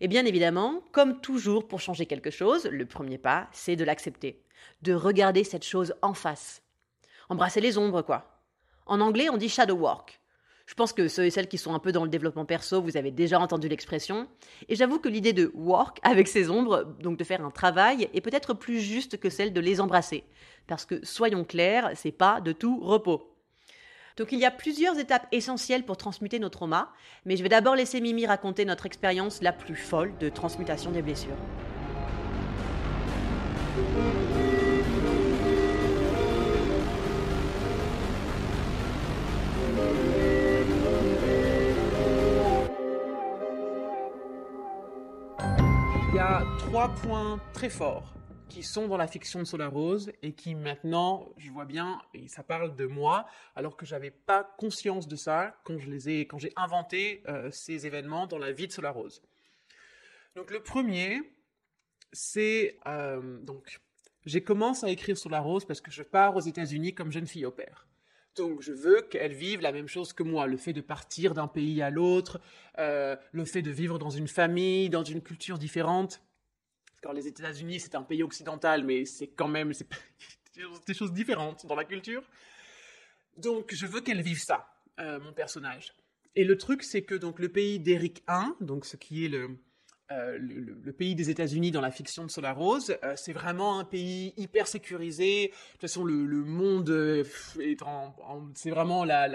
Et 0.00 0.08
bien 0.08 0.24
évidemment, 0.24 0.82
comme 0.92 1.20
toujours 1.20 1.68
pour 1.68 1.80
changer 1.80 2.06
quelque 2.06 2.30
chose, 2.30 2.66
le 2.66 2.86
premier 2.86 3.18
pas, 3.18 3.48
c'est 3.52 3.76
de 3.76 3.84
l'accepter, 3.84 4.42
de 4.82 4.94
regarder 4.94 5.44
cette 5.44 5.64
chose 5.64 5.94
en 6.02 6.14
face. 6.14 6.62
Embrasser 7.28 7.60
les 7.60 7.78
ombres, 7.78 8.02
quoi. 8.02 8.42
En 8.86 9.00
anglais, 9.00 9.28
on 9.28 9.36
dit 9.36 9.48
shadow 9.48 9.76
work. 9.76 10.20
Je 10.66 10.74
pense 10.74 10.92
que 10.92 11.08
ceux 11.08 11.24
et 11.24 11.30
celles 11.30 11.48
qui 11.48 11.58
sont 11.58 11.74
un 11.74 11.80
peu 11.80 11.92
dans 11.92 12.04
le 12.04 12.10
développement 12.10 12.44
perso, 12.44 12.80
vous 12.80 12.96
avez 12.96 13.10
déjà 13.10 13.40
entendu 13.40 13.68
l'expression. 13.68 14.28
Et 14.68 14.76
j'avoue 14.76 15.00
que 15.00 15.08
l'idée 15.08 15.32
de 15.32 15.50
work 15.54 15.98
avec 16.02 16.28
ces 16.28 16.48
ombres, 16.48 16.84
donc 17.00 17.18
de 17.18 17.24
faire 17.24 17.44
un 17.44 17.50
travail, 17.50 18.08
est 18.14 18.20
peut-être 18.20 18.54
plus 18.54 18.80
juste 18.80 19.18
que 19.18 19.30
celle 19.30 19.52
de 19.52 19.60
les 19.60 19.80
embrasser. 19.80 20.24
Parce 20.66 20.86
que, 20.86 21.04
soyons 21.04 21.44
clairs, 21.44 21.90
c'est 21.94 22.12
pas 22.12 22.40
de 22.40 22.52
tout 22.52 22.80
repos. 22.80 23.29
Donc 24.16 24.32
il 24.32 24.38
y 24.38 24.44
a 24.44 24.50
plusieurs 24.50 24.98
étapes 24.98 25.26
essentielles 25.32 25.84
pour 25.84 25.96
transmuter 25.96 26.38
nos 26.38 26.48
traumas, 26.48 26.88
mais 27.24 27.36
je 27.36 27.42
vais 27.42 27.48
d'abord 27.48 27.76
laisser 27.76 28.00
Mimi 28.00 28.26
raconter 28.26 28.64
notre 28.64 28.86
expérience 28.86 29.42
la 29.42 29.52
plus 29.52 29.76
folle 29.76 30.12
de 30.18 30.28
transmutation 30.28 30.90
des 30.90 31.02
blessures. 31.02 31.36
Il 46.12 46.16
y 46.16 46.18
a 46.18 46.42
trois 46.58 46.88
points 46.88 47.38
très 47.52 47.70
forts 47.70 48.19
qui 48.50 48.62
sont 48.64 48.88
dans 48.88 48.96
la 48.96 49.06
fiction 49.06 49.38
de 49.38 49.44
Solar 49.44 49.72
Rose 49.72 50.12
et 50.22 50.32
qui 50.32 50.54
maintenant, 50.54 51.32
je 51.38 51.50
vois 51.50 51.64
bien, 51.64 52.02
ça 52.26 52.42
parle 52.42 52.74
de 52.74 52.84
moi, 52.84 53.26
alors 53.54 53.76
que 53.76 53.86
j'avais 53.86 54.10
pas 54.10 54.44
conscience 54.58 55.08
de 55.08 55.16
ça 55.16 55.56
quand 55.64 55.78
je 55.78 55.88
les 55.88 56.10
ai, 56.10 56.26
quand 56.26 56.38
j'ai 56.38 56.52
inventé 56.56 57.22
euh, 57.28 57.50
ces 57.52 57.86
événements 57.86 58.26
dans 58.26 58.38
la 58.38 58.52
vie 58.52 58.66
de 58.66 58.72
Solar 58.72 58.94
Rose. 58.94 59.22
Donc 60.34 60.50
le 60.50 60.62
premier, 60.62 61.22
c'est 62.12 62.78
euh, 62.86 63.38
donc 63.38 63.80
j'ai 64.26 64.42
commencé 64.42 64.84
à 64.84 64.90
écrire 64.90 65.16
Solar 65.16 65.44
Rose 65.44 65.64
parce 65.64 65.80
que 65.80 65.90
je 65.90 66.02
pars 66.02 66.36
aux 66.36 66.40
États-Unis 66.40 66.94
comme 66.94 67.12
jeune 67.12 67.26
fille 67.26 67.46
au 67.46 67.52
père. 67.52 67.86
Donc 68.36 68.62
je 68.62 68.72
veux 68.72 69.02
qu'elle 69.02 69.32
vive 69.32 69.60
la 69.60 69.72
même 69.72 69.88
chose 69.88 70.12
que 70.12 70.22
moi, 70.22 70.46
le 70.46 70.56
fait 70.56 70.72
de 70.72 70.80
partir 70.80 71.34
d'un 71.34 71.48
pays 71.48 71.82
à 71.82 71.90
l'autre, 71.90 72.40
euh, 72.78 73.16
le 73.32 73.44
fait 73.44 73.62
de 73.62 73.70
vivre 73.70 73.98
dans 73.98 74.10
une 74.10 74.28
famille, 74.28 74.90
dans 74.90 75.04
une 75.04 75.22
culture 75.22 75.58
différente 75.58 76.20
quand 77.02 77.12
les 77.12 77.26
États-Unis, 77.26 77.80
c'est 77.80 77.94
un 77.94 78.02
pays 78.02 78.22
occidental, 78.22 78.84
mais 78.84 79.04
c'est 79.04 79.28
quand 79.28 79.48
même 79.48 79.72
des 80.86 80.94
choses 80.94 81.12
différentes 81.12 81.66
dans 81.66 81.74
la 81.74 81.84
culture. 81.84 82.22
Donc, 83.36 83.72
je 83.74 83.86
veux 83.86 84.00
qu'elle 84.00 84.22
vive 84.22 84.40
ça, 84.40 84.68
euh, 84.98 85.18
mon 85.20 85.32
personnage. 85.32 85.94
Et 86.36 86.44
le 86.44 86.56
truc, 86.56 86.82
c'est 86.82 87.02
que 87.02 87.14
donc 87.14 87.38
le 87.38 87.48
pays 87.48 87.80
d'Eric 87.80 88.22
I, 88.28 88.52
donc 88.60 88.84
ce 88.84 88.96
qui 88.96 89.24
est 89.24 89.28
le, 89.28 89.56
euh, 90.12 90.38
le, 90.38 90.92
pays 90.92 91.14
des 91.14 91.30
États-Unis 91.30 91.70
dans 91.70 91.80
la 91.80 91.92
fiction 91.92 92.24
de 92.24 92.30
Solar 92.30 92.56
Rose. 92.56 92.96
Euh, 93.04 93.12
c'est 93.16 93.32
vraiment 93.32 93.78
un 93.78 93.84
pays 93.84 94.34
hyper 94.36 94.66
sécurisé. 94.66 95.46
De 95.46 95.52
toute 95.72 95.82
façon, 95.82 96.04
le, 96.04 96.26
monde 96.44 96.90
euh, 96.90 97.24
est 97.60 97.80
en, 97.82 98.14
c'est 98.54 98.70
vraiment 98.70 99.04
la, 99.04 99.28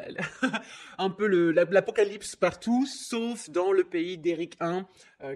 un 0.98 1.10
peu 1.10 1.27
l'apocalypse 1.27 2.36
partout, 2.36 2.86
sauf 2.86 3.50
dans 3.50 3.72
le 3.72 3.86
pays 3.86 4.17
d'Eric 4.17 4.58
I, 4.62 4.82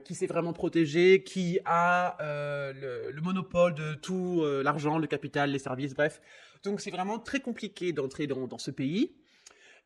qui 0.04 0.14
s'est 0.14 0.28
vraiment 0.28 0.52
protégé, 0.52 1.24
qui 1.24 1.60
a 1.64 2.18
le, 2.20 3.12
le, 3.12 3.22
monopole 3.22 3.74
de 3.76 3.94
tout 3.94 4.44
l'argent, 4.62 4.98
le 4.98 5.08
capital, 5.08 5.52
les 5.52 5.60
services, 5.60 5.94
bref. 5.94 6.22
Donc 6.64 6.82
c'est 6.82 6.92
vraiment 6.92 7.18
très 7.18 7.40
compliqué 7.40 7.94
d'entrer 7.94 8.28
dans, 8.28 8.46
dans 8.46 8.58
ce 8.58 8.72
pays. 8.72 9.16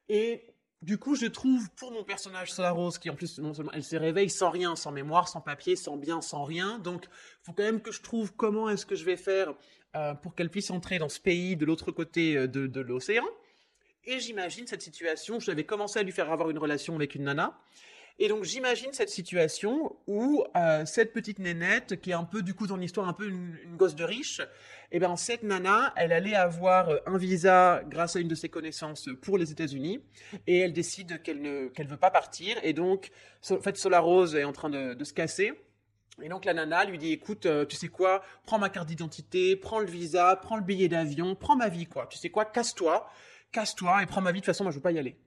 Et 0.10 0.53
du 0.84 0.98
coup, 0.98 1.16
je 1.16 1.26
trouve 1.26 1.70
pour 1.72 1.92
mon 1.92 2.04
personnage 2.04 2.52
Solarose, 2.52 2.98
qui 2.98 3.10
en 3.10 3.16
plus, 3.16 3.40
non 3.40 3.54
seulement 3.54 3.72
elle 3.74 3.84
se 3.84 3.96
réveille 3.96 4.30
sans 4.30 4.50
rien, 4.50 4.76
sans 4.76 4.92
mémoire, 4.92 5.28
sans 5.28 5.42
papier, 5.42 5.76
sans 5.76 5.96
bien, 5.98 6.22
sans 6.22 6.44
rien. 6.44 6.78
Donc, 6.80 7.06
faut 7.42 7.54
quand 7.54 7.64
même 7.64 7.82
que 7.82 7.92
je 7.92 8.02
trouve 8.02 8.34
comment 8.34 8.70
est-ce 8.70 8.86
que 8.86 8.96
je 8.96 9.06
vais 9.06 9.18
faire 9.18 9.54
euh, 9.96 10.14
pour 10.14 10.36
qu'elle 10.36 10.50
puisse 10.50 10.72
entrer 10.72 11.00
dans 11.00 11.10
ce 11.10 11.20
pays 11.20 11.56
de 11.56 11.66
l'autre 11.66 11.92
côté 11.92 12.36
euh, 12.36 12.48
de, 12.48 12.68
de 12.68 12.82
l'océan. 12.82 13.26
Et 14.06 14.20
j'imagine 14.20 14.68
cette 14.68 14.82
situation, 14.82 15.40
j'avais 15.40 15.64
commencé 15.64 16.00
à 16.00 16.04
lui 16.04 16.12
faire 16.12 16.30
avoir 16.30 16.50
une 16.50 16.58
relation 16.58 16.96
avec 16.96 17.16
une 17.16 17.24
nana. 17.24 17.58
Et 18.20 18.28
donc 18.28 18.44
j'imagine 18.44 18.94
cette 18.94 19.10
situation 19.10 19.96
où 20.06 20.44
euh, 20.56 20.86
cette 20.86 21.14
petite 21.14 21.40
nénette, 21.40 22.00
qui 22.00 22.12
est 22.12 22.14
un 22.14 22.24
peu 22.24 22.44
du 22.44 22.54
coup 22.54 22.68
dans 22.68 22.78
l'histoire 22.78 23.08
un 23.08 23.14
peu 23.14 23.28
une, 23.28 23.58
gosse 23.76 23.96
de 23.96 24.04
riche, 24.04 24.40
et 24.40 24.98
eh 24.98 25.00
ben 25.00 25.16
cette 25.16 25.42
nana, 25.42 25.92
elle 25.96 26.12
allait 26.12 26.36
avoir 26.36 26.92
un 27.08 27.18
visa 27.18 27.82
grâce 27.88 28.16
à 28.16 28.20
une 28.20 28.28
de 28.28 28.36
ses 28.36 28.50
connaissances 28.50 29.10
pour 29.24 29.40
les 29.40 29.52
États-Unis, 29.52 30.04
et 30.46 30.60
elle 30.60 30.74
décide 30.74 31.24
qu'elle 31.24 31.42
ne 31.42 31.88
veut 31.88 31.98
pas 31.98 32.12
partir, 32.12 32.56
et 32.62 32.74
donc 32.74 33.10
en 33.50 33.60
fait 33.60 33.78
Solar 33.78 34.04
Rose 34.04 34.36
est 34.36 34.44
en 34.44 34.54
train 34.54 34.70
de, 34.70 34.94
de 34.94 35.04
se 35.04 35.14
casser. 35.14 35.54
Et 36.22 36.30
donc 36.30 36.46
la 36.46 36.54
nana 36.54 36.86
lui 36.86 37.00
dit 37.00 37.12
écoute, 37.12 37.48
euh, 37.48 37.66
tu 37.66 37.76
sais 37.76 37.88
quoi, 37.88 38.22
prends 38.46 38.60
ma 38.60 38.70
carte 38.70 38.88
d'identité, 38.88 39.56
prends 39.56 39.80
le 39.80 39.88
visa, 39.88 40.36
prends 40.36 40.58
le 40.58 40.64
billet 40.64 40.88
d'avion, 40.88 41.34
prends 41.36 41.56
ma 41.56 41.70
vie 41.70 41.88
quoi. 41.88 42.06
Tu 42.08 42.20
sais 42.20 42.30
quoi, 42.30 42.46
casse-toi, 42.46 43.10
casse-toi 43.52 44.04
et 44.04 44.06
prends 44.06 44.22
ma 44.22 44.32
vie. 44.32 44.40
De 44.40 44.46
toute 44.46 44.54
façon, 44.54 44.64
moi 44.64 44.72
je 44.72 44.78
veux 44.78 44.84
pas 44.84 44.92
y 44.92 45.00
aller. 45.00 45.18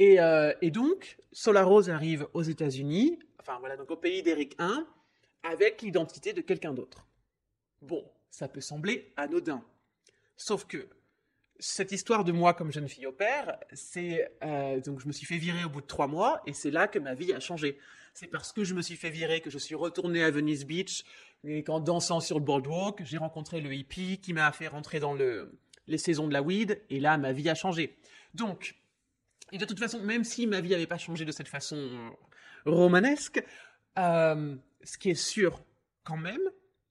Et, 0.00 0.18
euh, 0.18 0.54
et 0.62 0.70
donc, 0.70 1.18
Solarose 1.30 1.90
arrive 1.90 2.26
aux 2.32 2.42
États-Unis, 2.42 3.18
enfin 3.38 3.58
voilà, 3.60 3.76
donc 3.76 3.90
au 3.90 3.96
pays 3.96 4.22
d'Éric 4.22 4.56
I, 4.58 4.80
avec 5.42 5.82
l'identité 5.82 6.32
de 6.32 6.40
quelqu'un 6.40 6.72
d'autre. 6.72 7.06
Bon, 7.82 8.10
ça 8.30 8.48
peut 8.48 8.62
sembler 8.62 9.12
anodin. 9.18 9.62
Sauf 10.38 10.64
que 10.64 10.88
cette 11.58 11.92
histoire 11.92 12.24
de 12.24 12.32
moi 12.32 12.54
comme 12.54 12.72
jeune 12.72 12.88
fille 12.88 13.04
au 13.06 13.12
père, 13.12 13.58
c'est 13.74 14.32
euh, 14.42 14.80
donc 14.80 15.00
je 15.00 15.06
me 15.06 15.12
suis 15.12 15.26
fait 15.26 15.36
virer 15.36 15.64
au 15.64 15.68
bout 15.68 15.82
de 15.82 15.86
trois 15.86 16.06
mois 16.06 16.40
et 16.46 16.54
c'est 16.54 16.70
là 16.70 16.88
que 16.88 16.98
ma 16.98 17.12
vie 17.12 17.34
a 17.34 17.40
changé. 17.40 17.78
C'est 18.14 18.28
parce 18.28 18.52
que 18.52 18.64
je 18.64 18.72
me 18.74 18.80
suis 18.80 18.96
fait 18.96 19.10
virer 19.10 19.42
que 19.42 19.50
je 19.50 19.58
suis 19.58 19.74
retourné 19.74 20.24
à 20.24 20.30
Venice 20.30 20.64
Beach 20.64 21.04
et 21.44 21.62
qu'en 21.62 21.78
dansant 21.78 22.20
sur 22.20 22.38
le 22.38 22.44
boardwalk, 22.44 23.02
j'ai 23.04 23.18
rencontré 23.18 23.60
le 23.60 23.74
hippie 23.74 24.18
qui 24.18 24.32
m'a 24.32 24.50
fait 24.52 24.68
rentrer 24.68 24.98
dans 24.98 25.12
le, 25.12 25.52
les 25.88 25.98
saisons 25.98 26.26
de 26.26 26.32
la 26.32 26.40
weed 26.40 26.80
et 26.88 27.00
là 27.00 27.18
ma 27.18 27.32
vie 27.32 27.50
a 27.50 27.54
changé. 27.54 27.98
Donc 28.32 28.80
et 29.52 29.58
de 29.58 29.64
toute 29.64 29.78
façon, 29.78 30.00
même 30.00 30.24
si 30.24 30.46
ma 30.46 30.60
vie 30.60 30.70
n'avait 30.70 30.86
pas 30.86 30.98
changé 30.98 31.24
de 31.24 31.32
cette 31.32 31.48
façon 31.48 32.12
romanesque, 32.64 33.42
euh, 33.98 34.56
ce 34.82 34.98
qui 34.98 35.10
est 35.10 35.14
sûr 35.14 35.62
quand 36.04 36.16
même, 36.16 36.40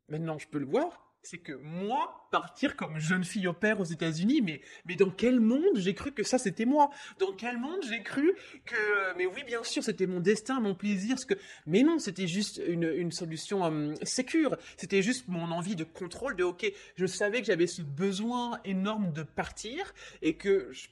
maintenant 0.08 0.38
je 0.38 0.48
peux 0.48 0.60
le 0.60 0.66
voir, 0.66 1.10
c'est 1.22 1.38
que 1.38 1.54
moi, 1.54 2.28
partir 2.32 2.75
comme 2.75 2.98
jeune 2.98 3.24
fille 3.24 3.48
au 3.48 3.54
père 3.54 3.80
aux 3.80 3.86
États-Unis, 3.86 4.42
mais, 4.42 4.62
mais 4.86 4.96
dans 4.96 5.10
quel 5.10 5.39
monde 5.39 5.75
j'ai 5.75 5.94
cru 5.94 6.12
que 6.12 6.24
ça 6.24 6.38
c'était 6.38 6.66
moi? 6.66 6.89
Dans 7.20 7.34
quel 7.34 7.58
monde 7.58 7.80
j'ai 7.88 8.01
cru 8.04 8.34
que, 8.66 9.18
mais 9.18 9.25
oui, 9.25 9.44
bien 9.46 9.63
sûr, 9.63 9.84
c'était 9.84 10.08
mon 10.08 10.22
destin, 10.22 10.60
mon 10.60 10.75
plaisir, 10.75 11.20
ce 11.20 11.25
que, 11.25 11.34
mais 11.66 11.84
non, 11.84 12.00
c'était 12.00 12.28
juste 12.28 12.62
une, 12.66 12.84
une 12.84 13.12
solution 13.12 13.66
euh, 13.66 13.94
sécure. 14.04 14.56
C'était 14.78 15.01
juste 15.01 15.28
mon 15.28 15.51
envie 15.51 15.75
de 15.75 15.84
contrôle, 15.84 16.36
de 16.36 16.44
ok, 16.44 16.72
je 16.96 17.06
savais 17.06 17.42
que 17.42 17.48
j'avais 17.48 17.68
ce 17.68 17.82
besoin 17.82 18.60
énorme 18.63 19.12
de 19.12 19.24
partir 19.24 19.94
et 20.22 20.38
que 20.38 20.70
je 20.72 20.88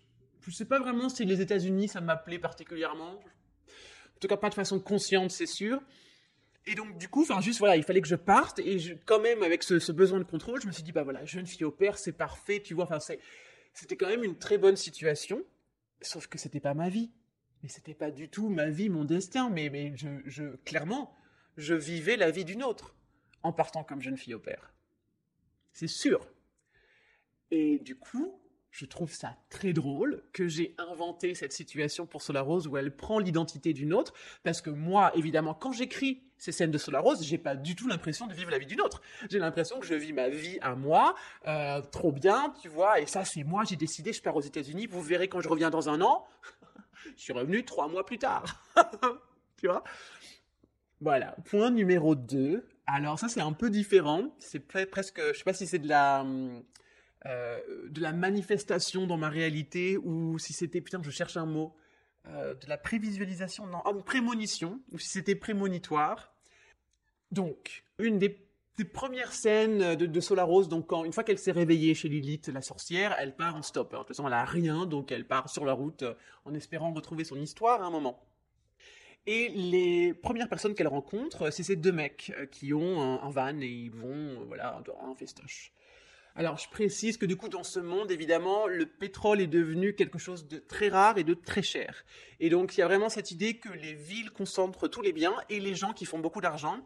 je 0.52 0.56
sais 0.56 0.66
pas 0.66 0.80
vraiment 0.80 1.10
si 1.10 1.26
les 1.26 1.42
États-Unis 1.42 1.90
ça 1.90 2.02
m'appelait 2.02 2.40
particulièrement. 2.40 3.20
En 4.18 4.20
tout 4.20 4.28
cas, 4.28 4.38
pas 4.38 4.50
de 4.50 4.56
façon 4.56 4.80
consciente, 4.80 5.32
c'est 5.32 5.46
sûr. 5.46 5.82
Et 6.66 6.76
donc, 6.76 6.98
du 6.98 7.08
coup, 7.08 7.22
enfin, 7.22 7.40
juste 7.40 7.60
voilà, 7.60 7.78
il 7.78 7.84
fallait 7.84 8.02
que 8.02 8.08
je 8.08 8.16
parte. 8.16 8.60
Et 8.60 9.00
quand 9.06 9.22
même, 9.22 9.42
avec 9.42 9.64
ce, 9.64 9.92
besoin 9.92 10.20
de 10.20 10.26
contrôle, 10.26 10.62
je 10.62 10.68
me 10.68 10.72
suis 10.72 10.84
dit, 10.84 10.92
bah 10.92 11.04
voilà, 11.04 11.24
jeune 11.24 11.46
fille 11.46 11.64
au 11.64 11.72
père, 11.72 11.98
c'est 11.98 12.12
parfait, 12.12 12.62
tu 12.62 12.74
vois. 12.74 12.84
Enfin, 12.86 13.00
c'était 13.74 13.96
quand 13.96 14.08
même 14.08 14.24
une 14.24 14.38
très 14.38 14.58
bonne 14.58 14.76
situation. 14.76 15.44
Sauf 16.02 16.28
que 16.28 16.38
c'était 16.38 16.60
pas 16.60 16.74
ma 16.74 16.90
vie. 16.90 17.12
Mais 17.64 17.70
c'était 17.70 17.94
pas 17.94 18.12
du 18.12 18.30
tout 18.30 18.50
ma 18.50 18.70
vie, 18.70 18.90
mon 18.90 19.06
destin. 19.06 19.50
Mais, 19.50 19.70
mais 19.70 19.94
je, 19.96 20.56
clairement, 20.66 21.16
je 21.56 21.74
vivais 21.74 22.18
la 22.18 22.32
vie 22.32 22.44
d'une 22.44 22.64
autre 22.64 22.96
en 23.44 23.54
partant 23.54 23.84
comme 23.84 24.02
jeune 24.02 24.18
fille 24.18 24.34
au 24.34 24.40
père. 24.40 24.74
C'est 25.74 25.88
sûr. 25.88 26.28
Et 27.50 27.80
du 27.80 27.96
coup, 27.96 28.42
je 28.78 28.86
trouve 28.86 29.12
ça 29.12 29.36
très 29.50 29.74
drôle 29.74 30.22
que 30.34 30.48
j'ai 30.48 30.76
inventé 30.78 31.34
cette 31.34 31.52
situation 31.52 32.06
pour 32.06 32.22
Solarose 32.22 32.68
où 32.68 32.78
elle 32.78 32.96
prend 32.96 33.18
l'identité 33.18 33.74
d'une 33.74 33.92
autre, 33.92 34.14
parce 34.44 34.62
que 34.62 34.70
moi, 34.70 35.12
évidemment, 35.16 35.56
quand 35.56 35.72
j'écris 35.72 36.22
ces 36.38 36.52
scènes 36.52 36.70
de 36.70 36.78
Solarose, 36.78 37.24
j'ai 37.24 37.40
pas 37.40 37.56
du 37.56 37.76
tout 37.76 37.88
l'impression 37.88 38.28
de 38.28 38.36
vivre 38.36 38.52
la 38.52 38.60
vie 38.60 38.68
d'une 38.68 38.82
autre. 38.82 39.02
J'ai 39.32 39.40
l'impression 39.40 39.80
que 39.80 39.88
je 39.88 39.96
vis 39.96 40.14
ma 40.14 40.30
vie 40.30 40.60
à 40.62 40.76
moi, 40.76 41.16
euh, 41.48 41.82
trop 41.82 42.12
bien, 42.12 42.54
tu 42.62 42.70
vois, 42.70 43.00
et 43.00 43.08
ça 43.08 43.26
c'est 43.26 43.44
moi, 43.44 43.64
j'ai 43.64 43.78
décidé, 43.78 44.14
je 44.14 44.22
pars 44.22 44.36
aux 44.36 44.42
États-Unis, 44.42 44.86
vous 44.86 45.02
verrez 45.02 45.28
quand 45.28 45.42
je 45.42 45.50
reviens 45.50 45.72
dans 45.72 45.90
un 45.90 46.00
an, 46.02 46.28
je 47.18 47.22
suis 47.24 47.34
revenu 47.34 47.66
trois 47.66 47.88
mois 47.88 48.06
plus 48.06 48.20
tard. 48.20 48.64
tu 49.58 49.66
vois? 49.66 49.84
Voilà, 51.02 51.36
point 51.46 51.72
numéro 51.72 52.14
2. 52.14 52.64
Alors 52.86 53.18
ça 53.18 53.28
c'est 53.28 53.42
un 53.42 53.54
peu 53.54 53.72
différent, 53.72 54.36
c'est 54.38 54.60
presque, 54.60 55.20
je 55.34 55.36
sais 55.36 55.44
pas 55.44 55.54
si 55.54 55.66
c'est 55.66 55.80
de 55.80 55.88
la... 55.88 56.24
Euh, 57.26 57.60
de 57.90 58.00
la 58.00 58.14
manifestation 58.14 59.08
dans 59.08 59.18
ma 59.18 59.30
réalité 59.30 59.98
ou 59.98 60.38
si 60.38 60.54
c'était, 60.54 60.82
putain, 60.82 61.02
je 61.02 61.10
cherche 61.10 61.36
un 61.36 61.48
mot, 61.48 61.76
euh, 62.28 62.54
de 62.54 62.70
la 62.70 62.78
prévisualisation, 62.78 63.66
non, 63.66 63.82
une 63.86 64.04
prémonition, 64.04 64.80
ou 64.92 65.00
si 65.00 65.10
c'était 65.10 65.36
prémonitoire. 65.36 66.32
Donc, 67.32 67.84
une 67.98 68.20
des, 68.20 68.38
premières 68.94 69.34
scènes 69.34 69.96
de, 69.96 70.06
de 70.06 70.20
Solarose, 70.20 70.70
donc 70.70 70.88
quand, 70.88 71.06
une 71.06 71.12
fois 71.12 71.24
qu'elle 71.24 71.40
s'est 71.40 71.52
réveillée 71.52 71.96
chez 71.96 72.08
Lilith, 72.08 72.50
la 72.50 72.62
sorcière, 72.62 73.16
elle 73.18 73.36
part 73.36 73.56
en 73.56 73.64
stop. 73.64 73.92
De 73.92 73.98
toute 73.98 74.10
façon, 74.10 74.28
elle 74.28 74.34
a 74.34 74.46
rien, 74.46 74.86
donc 74.86 75.12
elle 75.12 75.26
part 75.26 75.50
sur 75.50 75.66
la 75.66 75.74
route 75.74 76.04
euh, 76.04 76.14
en 76.46 76.54
espérant 76.54 76.94
retrouver 76.94 77.24
son 77.24 77.38
histoire 77.42 77.82
à 77.82 77.86
un 77.86 77.90
moment. 77.90 78.24
Et 79.26 79.50
les 79.50 80.14
premières 80.14 80.48
personnes 80.48 80.76
qu'elle 80.76 80.88
rencontre, 80.88 81.50
c'est 81.50 81.64
ces 81.64 81.76
deux 81.76 81.92
mecs 81.92 82.32
qui 82.52 82.74
ont 82.74 83.02
un, 83.02 83.22
un 83.24 83.30
van 83.32 83.60
et 83.60 83.68
ils 83.68 83.92
vont, 83.92 84.46
voilà, 84.46 84.82
un 85.04 85.16
festoche. 85.16 85.74
Alors, 86.38 86.60
je 86.60 86.70
précise 86.70 87.18
que 87.18 87.26
du 87.26 87.36
coup, 87.36 87.50
dans 87.50 87.64
ce 87.64 87.80
monde, 87.80 88.12
évidemment, 88.12 88.68
le 88.68 88.86
pétrole 88.86 89.42
est 89.42 89.48
devenu 89.48 89.96
quelque 89.96 90.20
chose 90.20 90.48
de 90.48 90.60
très 90.60 90.88
rare 90.88 91.18
et 91.18 91.24
de 91.24 91.34
très 91.34 91.64
cher. 91.64 92.06
Et 92.40 92.52
donc, 92.52 92.78
il 92.78 92.82
y 92.82 92.84
a 92.84 92.88
vraiment 92.88 93.10
cette 93.10 93.32
idée 93.32 93.56
que 93.56 93.70
les 93.70 93.96
villes 93.96 94.30
concentrent 94.30 94.88
tous 94.88 95.02
les 95.02 95.14
biens 95.14 95.34
et 95.50 95.60
les 95.60 95.74
gens 95.74 95.94
qui 95.94 96.06
font 96.06 96.20
beaucoup 96.20 96.40
d'argent. 96.40 96.78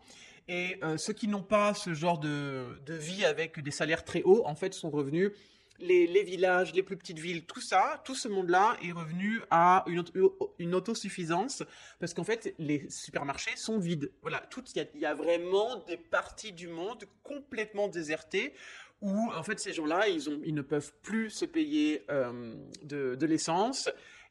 Et 0.48 0.78
euh, 0.84 0.96
ceux 0.96 1.12
qui 1.12 1.28
n'ont 1.28 1.44
pas 1.44 1.74
ce 1.74 1.94
genre 1.94 2.18
de, 2.18 2.66
de, 2.86 2.94
vie 2.94 3.26
avec 3.26 3.62
des 3.62 3.72
salaires 3.72 4.06
très 4.06 4.24
hauts, 4.24 4.44
en 4.46 4.56
fait, 4.56 4.74
sont 4.74 4.90
revenus. 4.90 5.32
Les, 5.80 6.24
villages, 6.24 6.74
les 6.74 6.84
plus 6.84 6.96
petites 6.96 7.20
villes, 7.20 7.44
tout 7.46 7.60
ça, 7.60 8.02
tout 8.06 8.16
ce 8.16 8.28
monde-là 8.28 8.78
est 8.84 8.92
revenu 8.92 9.42
à 9.50 9.84
une, 9.88 10.04
une 10.60 10.76
autosuffisance 10.76 11.64
parce 12.00 12.14
qu'en 12.14 12.24
fait, 12.24 12.54
les 12.60 12.88
supermarchés 12.88 13.56
sont 13.56 13.80
vides. 13.80 14.12
Voilà, 14.22 14.48
il 14.76 15.02
y 15.02 15.06
a 15.06 15.16
vraiment 15.16 15.78
des 15.88 15.98
parties 15.98 16.52
du 16.54 16.68
monde 16.68 17.06
complètement 17.24 17.88
désertées 17.88 18.54
où 19.02 19.32
en 19.32 19.44
fait 19.44 19.60
ces 19.60 19.74
gens-là, 19.74 20.08
ils, 20.08 20.54
ne 20.54 20.62
peuvent 20.62 20.94
plus 21.02 21.30
se 21.30 21.46
payer 21.46 22.06
euh, 22.10 22.56
de, 22.84 23.26
l'essence. 23.26 23.90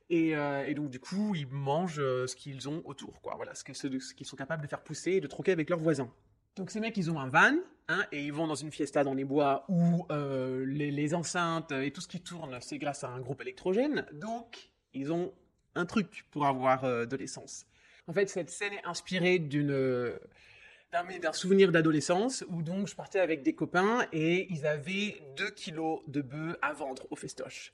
Et, 0.09 0.37
euh, 0.37 0.65
et, 0.67 0.75
donc 0.75 0.91
du 0.91 0.99
coup, 0.99 1.35
ils 1.35 1.47
mangent 1.47 2.01
euh, 2.01 2.27
ce 2.27 2.35
qu'ils 2.35 2.69
ont 2.69 2.83
autour, 2.85 3.21
quoi. 3.21 3.35
Voilà, 3.37 3.55
ce 3.55 3.65
qu'ils 3.65 4.27
sont 4.27 4.37
capables 4.37 4.63
de 4.63 4.69
faire 4.69 4.83
pousser 4.83 5.13
et 5.13 5.21
de 5.21 5.27
troquer 5.27 5.53
avec 5.53 5.71
leurs 5.71 5.79
voisins. 5.79 6.13
Donc 6.57 6.71
ces 6.71 6.81
mecs, 6.81 6.97
ils 6.97 7.11
ont 7.11 7.21
un 7.21 7.29
van, 7.29 7.55
hein, 7.89 8.05
et 8.11 8.25
ils 8.25 8.33
vont 8.33 8.47
dans 8.47 8.57
une 8.57 8.73
fiesta 8.73 9.05
dans 9.05 9.15
les 9.15 9.25
bois 9.25 9.65
où 9.69 10.07
les, 10.11 11.15
enceintes 11.15 11.73
et 11.73 11.93
tout 11.93 12.01
ce 12.01 12.09
qui 12.09 12.21
tourne, 12.21 12.59
c'est 12.61 12.79
grâce 12.79 13.05
à 13.05 13.09
un 13.09 13.21
groupe 13.21 13.41
électrogène. 13.41 14.05
Donc 14.13 14.71
ils 14.95 15.13
ont 15.13 15.33
un 15.77 15.87
truc 15.87 16.27
pour 16.31 16.47
avoir 16.47 17.07
de 17.07 17.17
l'essence. 17.17 17.67
En 18.09 18.13
fait, 18.13 18.29
cette 18.29 18.51
scène 18.51 18.73
est 18.73 18.85
inspirée 18.85 19.39
d'une 19.39 20.19
d'un 20.93 21.33
souvenir 21.33 21.71
d'adolescence 21.71 22.45
où 22.49 22.63
donc 22.63 22.89
je 22.89 22.97
partais 22.97 23.21
avec 23.21 23.43
des 23.43 23.55
copains 23.55 24.07
et 24.13 24.49
ils 24.51 24.67
avaient 24.67 25.17
2 25.37 25.51
kilos 25.51 26.01
de 26.09 26.21
bœufs 26.21 26.59
à 26.63 26.73
vendre 26.73 27.07
au 27.11 27.17
festoche. 27.17 27.73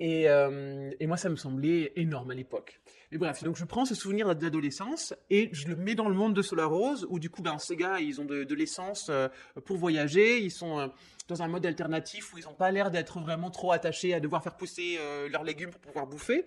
Et, 0.00 0.28
euh, 0.28 0.90
et 1.00 1.06
moi, 1.06 1.16
ça 1.16 1.28
me 1.28 1.36
semblait 1.36 1.92
énorme 1.96 2.30
à 2.30 2.34
l'époque. 2.34 2.80
Mais 3.10 3.18
bref, 3.18 3.42
donc 3.42 3.56
je 3.56 3.64
prends 3.64 3.84
ce 3.84 3.94
souvenir 3.94 4.34
d'adolescence 4.34 5.14
et 5.30 5.50
je 5.52 5.68
le 5.68 5.76
mets 5.76 5.94
dans 5.94 6.08
le 6.08 6.14
monde 6.14 6.34
de 6.34 6.42
Solar 6.42 6.70
Rose, 6.70 7.06
où 7.10 7.18
du 7.18 7.30
coup, 7.30 7.42
ben, 7.42 7.58
ces 7.58 7.76
gars, 7.76 7.98
ils 8.00 8.20
ont 8.20 8.24
de, 8.24 8.44
de 8.44 8.54
l'essence 8.54 9.08
euh, 9.08 9.28
pour 9.64 9.76
voyager, 9.76 10.38
ils 10.38 10.52
sont 10.52 10.78
euh, 10.78 10.86
dans 11.26 11.42
un 11.42 11.48
mode 11.48 11.66
alternatif 11.66 12.32
où 12.32 12.38
ils 12.38 12.44
n'ont 12.44 12.54
pas 12.54 12.70
l'air 12.70 12.90
d'être 12.90 13.20
vraiment 13.20 13.50
trop 13.50 13.72
attachés 13.72 14.14
à 14.14 14.20
devoir 14.20 14.42
faire 14.42 14.56
pousser 14.56 14.98
leurs 15.30 15.44
légumes 15.44 15.70
pour 15.70 15.80
pouvoir 15.80 16.06
bouffer. 16.06 16.44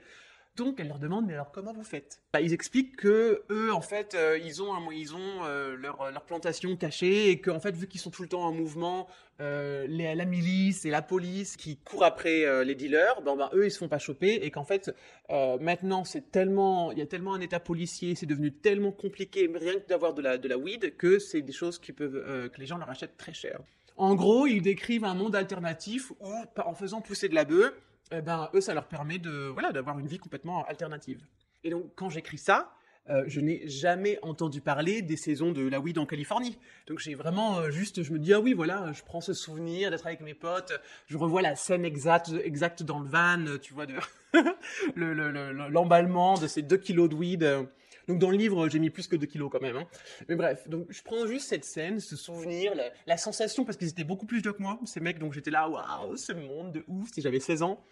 Donc 0.58 0.80
elle 0.80 0.90
leur 0.90 1.00
demande 1.00 1.28
mais 1.28 1.34
alors 1.34 1.52
comment 1.52 1.72
vous 1.72 1.84
faites? 1.84 2.20
Bah, 2.34 2.42
Ils 2.42 2.52
expliquent 2.52 2.98
que 2.98 3.44
eux 3.50 3.74
en 3.74 3.82
fait 3.82 4.16
euh, 4.16 4.38
ils 4.38 4.62
ont 4.62 4.74
un, 4.74 4.82
ils 4.92 5.16
ont 5.16 5.46
euh, 5.46 5.78
leur, 5.78 6.12
leur, 6.12 6.24
plantation 6.24 6.76
cachée 6.76 7.30
et 7.30 7.40
qu'en 7.40 7.62
fait 7.62 7.74
vu 7.74 7.88
qu'ils 7.88 8.02
sont 8.02 8.12
tout 8.12 8.22
le 8.22 8.28
temps 8.28 8.44
en 8.44 8.52
mouvement, 8.52 9.08
euh, 9.40 9.88
les, 9.88 10.14
la 10.14 10.26
milice 10.26 10.84
et 10.84 10.90
la 10.90 11.02
police 11.02 11.56
qui 11.56 11.78
courent 11.78 12.04
après 12.04 12.66
les 12.66 12.76
dealers, 12.76 13.22
ben, 13.22 13.50
eux 13.54 13.66
ils 13.66 13.72
se 13.72 13.78
font 13.78 13.88
pas 13.88 13.98
choper 13.98 14.34
et 14.34 14.52
qu'en 14.52 14.66
fait 14.66 14.92
maintenant 15.30 16.04
c'est 16.04 16.32
tellement 16.32 16.92
il 16.92 17.00
y 17.00 17.02
a 17.02 17.08
tellement 17.08 17.34
un 17.34 17.42
état 17.42 17.62
policier, 17.62 18.16
c'est 18.16 18.26
devenu 18.26 18.52
tellement 18.52 18.92
compliqué 18.92 19.50
rien 19.54 19.80
que 19.80 19.88
d'avoir 19.88 20.14
de 20.14 20.22
la 20.22 20.38
de 20.38 20.50
la 20.50 20.58
weed 20.58 20.98
que 20.98 21.18
c'est 21.18 21.42
des 21.42 21.54
choses 21.54 21.80
qui 21.80 21.94
peuvent 21.94 22.50
que 22.50 22.60
les 22.60 22.66
gens 22.66 22.78
leur 22.78 22.90
achètent 22.90 23.18
très 23.18 23.34
cher. 23.34 23.62
En 23.96 24.16
gros, 24.16 24.48
ils 24.48 24.62
décrivent 24.62 25.06
un 25.06 25.14
monde 25.14 25.36
alternatif 25.36 26.12
où 26.20 26.34
en 26.58 26.74
faisant 26.74 27.02
pousser 27.02 27.30
de 27.30 27.36
la 27.36 27.46
bœuf 27.46 27.74
eh 28.12 28.22
ben, 28.22 28.50
eux, 28.54 28.62
ça 28.62 28.74
leur 28.74 28.88
permet 28.88 29.18
de, 29.18 29.48
voilà, 29.48 29.72
d'avoir 29.72 30.00
une 30.00 30.08
vie 30.08 30.20
complètement 30.20 30.66
alternative. 30.66 31.22
Et 31.64 31.70
donc, 31.70 31.92
quand 31.96 32.10
j'écris 32.10 32.38
ça, 32.38 32.74
euh, 33.10 33.24
je 33.26 33.40
n'ai 33.40 33.68
jamais 33.68 34.20
entendu 34.22 34.62
parler 34.62 35.02
des 35.02 35.18
saisons 35.18 35.52
de 35.52 35.68
la 35.68 35.80
weed 35.80 35.98
en 35.98 36.06
Californie. 36.06 36.58
Donc 36.88 37.00
j'ai 37.00 37.16
vraiment 37.16 37.58
euh, 37.58 37.72
juste, 37.72 38.04
je 38.04 38.14
me 38.14 38.20
dis 38.20 38.32
ah 38.32 38.40
oui 38.40 38.54
voilà, 38.54 38.92
je 38.94 39.02
prends 39.02 39.22
ce 39.22 39.34
souvenir 39.34 39.90
d'être 39.90 40.06
avec 40.06 40.22
mes 40.22 40.36
potes, 40.36 40.74
je 41.08 41.18
revois 41.18 41.42
la 41.42 41.56
scène 41.56 41.84
exacte, 41.84 42.32
exacte 42.44 42.84
dans 42.84 43.00
le 43.00 43.08
van, 43.08 43.58
tu 43.60 43.74
vois 43.74 43.88
de 43.88 43.96
l'emballement 45.70 46.36
le, 46.36 46.42
de 46.42 46.48
ces 46.48 46.62
2 46.62 46.78
kilos 46.78 47.10
de 47.10 47.16
weed. 47.16 47.68
Donc 48.08 48.20
dans 48.20 48.30
le 48.30 48.38
livre 48.38 48.70
j'ai 48.70 48.78
mis 48.78 48.92
plus 48.92 49.08
que 49.08 49.16
2 49.16 49.26
kilos 49.26 49.50
quand 49.52 49.62
même. 49.62 49.78
Hein. 49.78 49.88
Mais 50.30 50.36
bref, 50.36 50.70
donc 50.70 50.86
je 50.90 51.02
prends 51.02 51.26
juste 51.26 51.48
cette 51.50 51.66
scène, 51.66 52.00
ce 52.00 52.16
souvenir, 52.16 52.76
la, 52.76 52.84
la 53.08 53.18
sensation 53.18 53.66
parce 53.66 53.78
qu'ils 53.78 53.90
étaient 53.90 54.04
beaucoup 54.04 54.28
plus 54.28 54.42
vieux 54.42 54.54
que 54.54 54.62
moi, 54.62 54.80
ces 54.86 55.00
mecs. 55.00 55.18
Donc 55.18 55.34
j'étais 55.34 55.52
là 55.52 55.68
waouh, 55.68 56.16
ce 56.18 56.34
monde 56.34 56.72
de 56.72 56.84
ouf. 56.88 57.10
Si 57.12 57.22
j'avais 57.22 57.40
16 57.40 57.64
ans. 57.64 57.84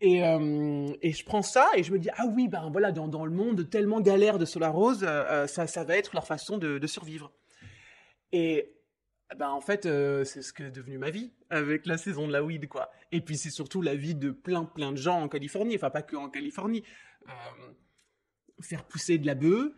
Et, 0.00 0.24
euh, 0.24 0.88
et, 1.02 1.12
je 1.12 1.24
prends 1.24 1.42
ça 1.42 1.68
et 1.74 1.82
je 1.82 1.92
me 1.92 1.98
dis 1.98 2.10
ah 2.16 2.26
oui 2.26 2.48
ben 2.48 2.70
voilà 2.70 2.92
dans, 2.92 3.24
le 3.24 3.30
monde 3.30 3.68
tellement 3.68 4.00
galère 4.00 4.38
de 4.38 4.44
Solar 4.44 4.72
Rose 4.72 5.02
euh, 5.02 5.24
euh, 5.30 5.46
ça, 5.46 5.66
ça 5.66 5.84
va 5.84 5.96
être 5.96 6.14
leur 6.14 6.26
façon 6.26 6.58
de, 6.58 6.86
survivre. 6.86 7.32
Et 8.32 8.74
ben 9.36 9.48
en 9.48 9.60
fait 9.60 9.82
c'est 10.24 10.42
ce 10.42 10.52
que 10.52 10.64
est 10.64 10.70
devenu 10.70 10.98
ma 10.98 11.10
vie 11.10 11.32
avec 11.50 11.86
la 11.86 11.96
saison 11.96 12.26
de 12.26 12.32
la 12.32 12.42
weed 12.42 12.68
quoi. 12.68 12.90
Et 13.12 13.20
puis 13.20 13.36
c'est 13.36 13.50
surtout 13.50 13.82
la 13.82 13.94
vie 13.94 14.14
de 14.14 14.30
plein 14.30 14.64
plein 14.64 14.92
de 14.92 14.98
gens 14.98 15.20
en 15.20 15.28
Californie 15.28 15.76
enfin 15.76 15.90
pas 15.90 16.02
que 16.02 16.16
en 16.16 16.28
Californie. 16.28 16.82
Faire 18.60 18.84
pousser 18.84 19.18
de 19.18 19.26
la 19.26 19.34
bœuf 19.34 19.72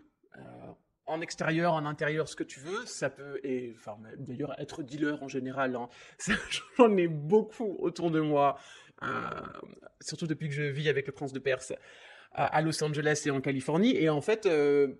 en 1.06 1.20
extérieur, 1.20 1.74
en 1.74 1.84
intérieur, 1.84 2.28
ce 2.28 2.36
que 2.36 2.44
tu 2.44 2.60
veux, 2.60 2.86
ça 2.86 3.10
peut, 3.10 3.38
et 3.44 3.74
enfin, 3.76 3.96
d'ailleurs, 4.16 4.58
être 4.58 4.82
dealer 4.82 5.22
en 5.22 5.28
général, 5.28 5.76
hein, 5.76 5.88
j'en 6.78 6.96
ai 6.96 7.08
beaucoup 7.08 7.76
autour 7.78 8.10
de 8.10 8.20
moi, 8.20 8.58
surtout 10.00 10.26
depuis 10.26 10.48
que 10.48 10.54
je 10.54 10.62
vis 10.62 10.88
avec 10.88 11.06
le 11.06 11.12
prince 11.12 11.32
de 11.32 11.38
Perse 11.38 11.72
à 12.34 12.60
Los 12.60 12.82
Angeles 12.82 13.22
et 13.26 13.30
en 13.30 13.40
Californie. 13.40 13.96
Et 13.96 14.08
en 14.08 14.20
fait, 14.20 14.46
euh, 14.46 14.94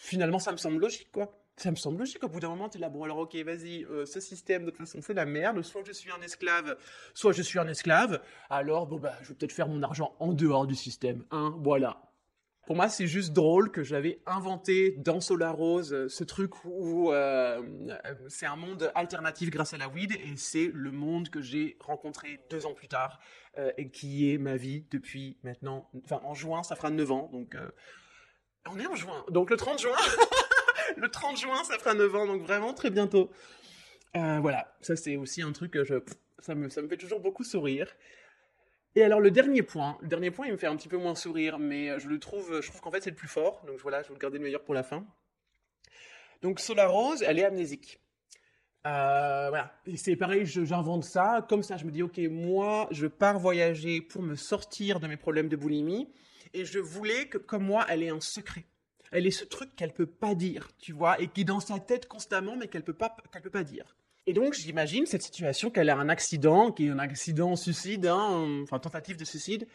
finalement, 0.00 0.38
ça 0.38 0.52
me 0.52 0.56
semble 0.56 0.80
logique, 0.80 1.12
quoi. 1.12 1.42
Ça 1.58 1.70
me 1.70 1.76
semble 1.76 1.98
logique. 1.98 2.22
Au 2.22 2.28
bout 2.28 2.40
d'un 2.40 2.48
moment, 2.48 2.68
tu 2.68 2.76
es 2.76 2.80
là, 2.80 2.88
bon, 2.88 3.04
alors, 3.04 3.18
ok, 3.18 3.34
vas-y, 3.36 3.84
euh, 3.84 4.04
ce 4.04 4.20
système, 4.20 4.64
de 4.64 4.70
toute 4.70 4.78
façon, 4.78 5.00
c'est 5.00 5.14
la 5.14 5.24
merde. 5.24 5.62
Soit 5.62 5.82
je 5.86 5.92
suis 5.92 6.10
un 6.10 6.20
esclave, 6.20 6.76
soit 7.14 7.32
je 7.32 7.42
suis 7.42 7.58
un 7.58 7.68
esclave. 7.68 8.20
Alors, 8.50 8.86
bon, 8.86 8.98
bah, 8.98 9.14
je 9.22 9.28
vais 9.28 9.34
peut-être 9.34 9.52
faire 9.52 9.68
mon 9.68 9.82
argent 9.82 10.14
en 10.18 10.32
dehors 10.32 10.66
du 10.66 10.74
système. 10.74 11.24
Hein, 11.30 11.54
voilà. 11.58 12.02
Pour 12.66 12.74
moi, 12.74 12.88
c'est 12.88 13.06
juste 13.06 13.32
drôle 13.32 13.70
que 13.70 13.84
j'avais 13.84 14.18
inventé 14.26 14.96
dans 14.98 15.20
Solar 15.20 15.54
Rose 15.54 15.92
euh, 15.92 16.08
ce 16.08 16.24
truc 16.24 16.64
où 16.64 17.12
euh, 17.12 17.62
c'est 18.28 18.46
un 18.46 18.56
monde 18.56 18.90
alternatif 18.96 19.50
grâce 19.50 19.72
à 19.72 19.78
la 19.78 19.88
weed 19.88 20.10
et 20.12 20.36
c'est 20.36 20.72
le 20.74 20.90
monde 20.90 21.30
que 21.30 21.40
j'ai 21.40 21.76
rencontré 21.78 22.40
deux 22.50 22.66
ans 22.66 22.74
plus 22.74 22.88
tard 22.88 23.20
euh, 23.56 23.70
et 23.78 23.88
qui 23.88 24.32
est 24.32 24.38
ma 24.38 24.56
vie 24.56 24.84
depuis 24.90 25.38
maintenant. 25.44 25.88
Enfin, 26.04 26.20
en 26.24 26.34
juin, 26.34 26.64
ça 26.64 26.74
fera 26.74 26.90
neuf 26.90 27.12
ans. 27.12 27.30
Donc, 27.32 27.56
on 28.68 28.80
est 28.80 28.86
en 28.86 28.96
juin. 28.96 29.24
Donc 29.30 29.50
le 29.50 29.56
30 29.56 29.80
juin, 29.80 29.96
le 30.96 31.08
30 31.08 31.38
juin, 31.38 31.62
ça 31.62 31.78
fera 31.78 31.94
neuf 31.94 32.12
ans. 32.16 32.26
Donc 32.26 32.42
vraiment 32.42 32.74
très 32.74 32.90
bientôt. 32.90 33.30
voilà, 34.12 34.76
ça 34.80 34.96
c'est 34.96 35.14
aussi 35.14 35.40
un 35.40 35.52
truc 35.52 35.70
que 35.70 35.84
je, 35.84 35.94
ça 36.40 36.56
me, 36.56 36.68
ça 36.68 36.82
me 36.82 36.88
fait 36.88 36.96
toujours 36.96 37.20
beaucoup 37.20 37.44
sourire. 37.44 37.86
Et 38.96 39.02
alors 39.02 39.20
le 39.20 39.30
dernier 39.30 39.62
point, 39.62 39.98
le 40.00 40.08
dernier 40.08 40.30
point, 40.30 40.46
il 40.46 40.52
me 40.52 40.56
fait 40.56 40.66
un 40.66 40.74
petit 40.74 40.88
peu 40.88 40.96
moins 40.96 41.14
sourire, 41.14 41.58
mais 41.58 42.00
je 42.00 42.08
le 42.08 42.18
trouve, 42.18 42.62
je 42.62 42.66
trouve 42.66 42.80
qu'en 42.80 42.90
fait 42.90 43.02
c'est 43.02 43.10
le 43.10 43.16
plus 43.16 43.28
fort. 43.28 43.62
Donc 43.66 43.78
voilà, 43.80 44.02
je 44.02 44.08
vais 44.08 44.14
le 44.14 44.18
garder 44.18 44.38
le 44.38 44.44
meilleur 44.44 44.64
pour 44.64 44.74
la 44.74 44.82
fin. 44.82 45.06
Donc 46.40 46.60
Solar 46.60 46.90
Rose, 46.90 47.22
elle 47.22 47.38
est 47.38 47.44
amnésique. 47.44 48.00
Euh, 48.86 49.48
voilà, 49.48 49.74
c'est 49.96 50.16
pareil, 50.16 50.46
j'invente 50.46 51.04
ça, 51.04 51.44
comme 51.48 51.62
ça 51.62 51.76
je 51.76 51.84
me 51.84 51.90
dis, 51.90 52.02
ok, 52.02 52.18
moi 52.30 52.88
je 52.92 53.06
pars 53.06 53.38
voyager 53.38 54.00
pour 54.00 54.22
me 54.22 54.36
sortir 54.36 55.00
de 55.00 55.08
mes 55.08 55.16
problèmes 55.16 55.48
de 55.48 55.56
boulimie, 55.56 56.08
et 56.54 56.64
je 56.64 56.78
voulais 56.78 57.28
que 57.28 57.36
comme 57.36 57.64
moi, 57.64 57.84
elle 57.88 58.02
ait 58.02 58.10
un 58.10 58.20
secret. 58.20 58.64
Elle 59.10 59.26
ait 59.26 59.32
ce 59.32 59.44
truc 59.44 59.74
qu'elle 59.76 59.92
peut 59.92 60.06
pas 60.06 60.34
dire, 60.34 60.70
tu 60.78 60.92
vois, 60.92 61.20
et 61.20 61.28
qui 61.28 61.40
est 61.40 61.44
dans 61.44 61.60
sa 61.60 61.80
tête 61.80 62.06
constamment, 62.06 62.56
mais 62.56 62.68
qu'elle 62.68 62.84
peut 62.84 62.94
pas, 62.94 63.14
qu'elle 63.32 63.42
peut 63.42 63.50
pas 63.50 63.64
dire. 63.64 63.95
Et 64.26 64.32
donc, 64.32 64.54
j'imagine 64.54 65.06
cette 65.06 65.22
situation 65.22 65.70
qu'elle 65.70 65.88
a 65.88 65.96
un 65.96 66.08
accident, 66.08 66.72
qui 66.72 66.86
est 66.86 66.90
un 66.90 66.98
accident 66.98 67.54
suicide, 67.54 68.06
hein, 68.06 68.60
enfin 68.62 68.80
tentative 68.80 69.16
de 69.16 69.24
suicide. 69.24 69.68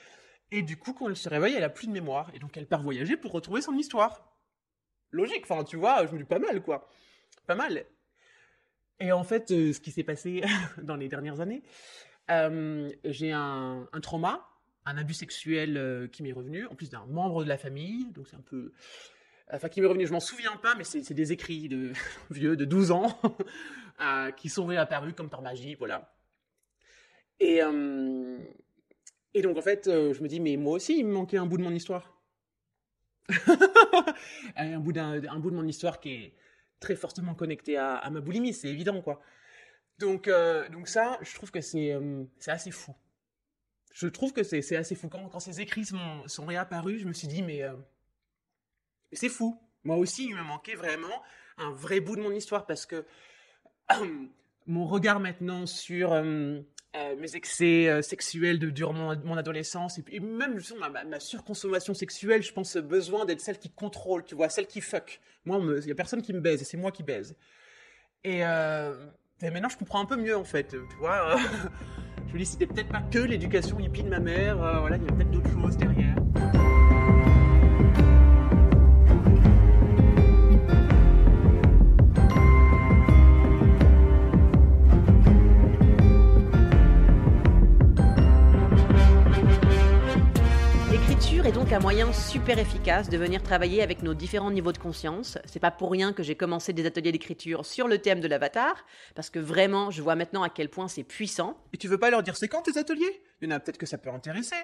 Et 0.51 0.61
du 0.61 0.75
coup, 0.75 0.93
quand 0.93 1.07
elle 1.07 1.15
se 1.15 1.29
réveille, 1.29 1.55
elle 1.55 1.63
a 1.63 1.69
plus 1.69 1.87
de 1.87 1.93
mémoire. 1.93 2.29
Et 2.33 2.39
donc, 2.39 2.57
elle 2.57 2.67
part 2.67 2.81
voyager 2.81 3.15
pour 3.15 3.31
retrouver 3.31 3.61
son 3.61 3.73
histoire. 3.73 4.35
Logique, 5.11 5.45
enfin, 5.49 5.63
tu 5.63 5.77
vois, 5.77 6.05
je 6.05 6.11
me 6.11 6.17
dis 6.17 6.25
pas 6.25 6.39
mal, 6.39 6.61
quoi. 6.61 6.89
Pas 7.47 7.55
mal. 7.55 7.85
Et 8.99 9.13
en 9.13 9.23
fait, 9.23 9.51
euh, 9.51 9.71
ce 9.71 9.79
qui 9.79 9.91
s'est 9.91 10.03
passé 10.03 10.43
dans 10.83 10.97
les 10.97 11.07
dernières 11.07 11.39
années, 11.39 11.63
euh, 12.29 12.89
j'ai 13.05 13.31
un, 13.31 13.87
trauma, 14.01 14.47
un 14.85 14.97
abus 14.97 15.13
sexuel 15.13 15.77
euh, 15.77 16.07
qui 16.07 16.23
m'est 16.23 16.33
revenu, 16.33 16.65
en 16.67 16.75
plus 16.75 16.89
d'un 16.89 17.05
membre 17.05 17.43
de 17.43 17.49
la 17.49 17.57
famille. 17.57 18.11
Donc, 18.11 18.27
c'est 18.27 18.35
un 18.35 18.41
peu 18.41 18.73
enfin 19.51 19.69
qui 19.69 19.81
m'est 19.81 19.87
revenu, 19.87 20.07
je 20.07 20.13
m'en 20.13 20.19
souviens 20.19 20.55
pas, 20.57 20.75
mais 20.75 20.83
c'est 20.83 21.13
des 21.13 21.31
écrits 21.31 21.67
de 21.67 21.91
vieux 22.29 22.55
de 22.55 22.65
12 22.65 22.91
ans 22.91 23.19
euh, 24.01 24.31
qui 24.31 24.49
sont 24.49 24.65
réapparus 24.65 25.13
comme 25.15 25.29
par 25.29 25.41
magie, 25.41 25.75
voilà. 25.75 26.13
Et, 27.39 27.61
euh, 27.61 28.37
donc 29.41 29.57
en 29.57 29.61
fait, 29.61 29.87
euh, 29.87 30.13
je 30.13 30.21
me 30.21 30.27
dis, 30.27 30.39
mais 30.39 30.57
moi 30.57 30.73
aussi, 30.73 30.99
il 30.99 31.05
me 31.05 31.13
manquait 31.13 31.37
un 31.37 31.45
bout 31.45 31.57
de 31.57 31.63
mon 31.63 31.73
histoire. 31.73 32.17
un, 34.55 34.79
bout 34.79 34.91
de 34.91 35.55
mon 35.55 35.67
histoire 35.67 35.99
qui 35.99 36.13
est 36.13 36.33
très 36.79 36.95
fortement 36.95 37.33
connecté 37.33 37.77
à, 37.77 38.07
ma 38.11 38.19
boulimie, 38.19 38.53
c'est 38.53 38.67
évident, 38.67 39.01
quoi. 39.01 39.21
Donc, 39.99 40.29
donc 40.71 40.87
ça, 40.87 41.19
je 41.21 41.33
trouve 41.35 41.51
que 41.51 41.61
c'est 41.61 41.93
assez 42.47 42.71
fou. 42.71 42.93
Je 43.93 44.07
trouve 44.07 44.33
que 44.33 44.43
c'est 44.43 44.75
assez 44.75 44.95
fou. 44.95 45.07
Quand, 45.07 45.39
ces 45.39 45.61
écrits 45.61 45.85
sont 45.85 46.45
réapparus, 46.45 47.01
je 47.01 47.07
me 47.07 47.13
suis 47.13 47.27
dit, 47.27 47.41
mais 47.41 47.63
c'est 49.13 49.29
fou. 49.29 49.59
Moi 49.83 49.97
aussi, 49.97 50.25
il 50.25 50.35
me 50.35 50.43
manquait 50.43 50.75
vraiment 50.75 51.23
un 51.57 51.71
vrai 51.71 51.99
bout 51.99 52.15
de 52.15 52.21
mon 52.21 52.31
histoire 52.31 52.65
parce 52.65 52.85
que 52.85 53.05
mon 54.67 54.85
regard 54.85 55.19
maintenant 55.19 55.65
sur 55.65 56.13
euh, 56.13 56.59
euh, 56.95 57.15
mes 57.17 57.35
excès 57.35 57.87
euh, 57.87 58.01
sexuels 58.01 58.59
de, 58.59 58.69
durant 58.69 58.93
mon, 58.93 59.37
adolescence 59.37 59.99
et, 60.11 60.19
même 60.19 60.59
ma, 61.07 61.19
surconsommation 61.19 61.93
sexuelle, 61.93 62.43
je 62.43 62.53
pense 62.53 62.77
besoin 62.77 63.25
d'être 63.25 63.41
celle 63.41 63.59
qui 63.59 63.69
contrôle, 63.69 64.23
tu 64.23 64.35
vois, 64.35 64.49
celle 64.49 64.67
qui 64.67 64.81
fuck. 64.81 65.19
Moi, 65.45 65.59
il 65.81 65.87
y 65.87 65.91
a 65.91 65.95
personne 65.95 66.21
qui 66.21 66.33
me 66.33 66.39
baise 66.39 66.61
et 66.61 66.65
c'est 66.65 66.77
moi 66.77 66.91
qui 66.91 67.03
baise. 67.03 67.35
Et, 68.23 68.41
maintenant, 69.41 69.69
je 69.69 69.77
comprends 69.77 70.01
un 70.01 70.05
peu 70.05 70.17
mieux 70.17 70.37
en 70.37 70.43
fait, 70.43 70.69
tu 70.69 70.95
vois. 70.99 71.37
je 72.27 72.33
me 72.33 72.37
dis, 72.37 72.45
c'était 72.45 72.67
peut-être 72.67 72.89
pas 72.89 73.01
que 73.01 73.19
l'éducation 73.19 73.79
hippie 73.79 74.03
de 74.03 74.09
ma 74.09 74.19
mère, 74.19 74.57
voilà, 74.57 74.97
il 74.97 75.03
y 75.03 75.07
a 75.07 75.11
peut-être 75.11 75.31
d'autres 75.31 75.51
choses 75.51 75.77
derrière. 75.77 76.20
Donc 91.71 91.79
un 91.79 91.83
moyen 91.83 92.11
super 92.11 92.59
efficace 92.59 93.07
de 93.07 93.17
venir 93.17 93.41
travailler 93.41 93.81
avec 93.81 94.03
nos 94.03 94.13
différents 94.13 94.51
niveaux 94.51 94.73
de 94.73 94.77
conscience. 94.77 95.37
C'est 95.45 95.61
pas 95.61 95.71
pour 95.71 95.89
rien 95.89 96.11
que 96.11 96.21
j'ai 96.21 96.35
commencé 96.35 96.73
des 96.73 96.85
ateliers 96.85 97.13
d'écriture 97.13 97.65
sur 97.65 97.87
le 97.87 97.99
thème 97.99 98.19
de 98.19 98.27
l'avatar, 98.27 98.83
parce 99.15 99.29
que 99.29 99.39
vraiment, 99.39 99.89
je 99.89 100.01
vois 100.01 100.15
maintenant 100.15 100.43
à 100.43 100.49
quel 100.49 100.67
point 100.67 100.89
c'est 100.89 101.03
puissant. 101.03 101.55
Et 101.71 101.77
tu 101.77 101.87
veux 101.87 101.97
pas 101.97 102.09
leur 102.09 102.23
dire 102.23 102.35
c'est 102.35 102.49
quand 102.49 102.63
tes 102.63 102.77
ateliers? 102.77 103.21
Il 103.41 103.49
y 103.49 103.53
en 103.53 103.55
a 103.55 103.59
peut-être 103.61 103.77
que 103.77 103.85
ça 103.85 103.97
peut 103.97 104.09
intéresser. 104.09 104.57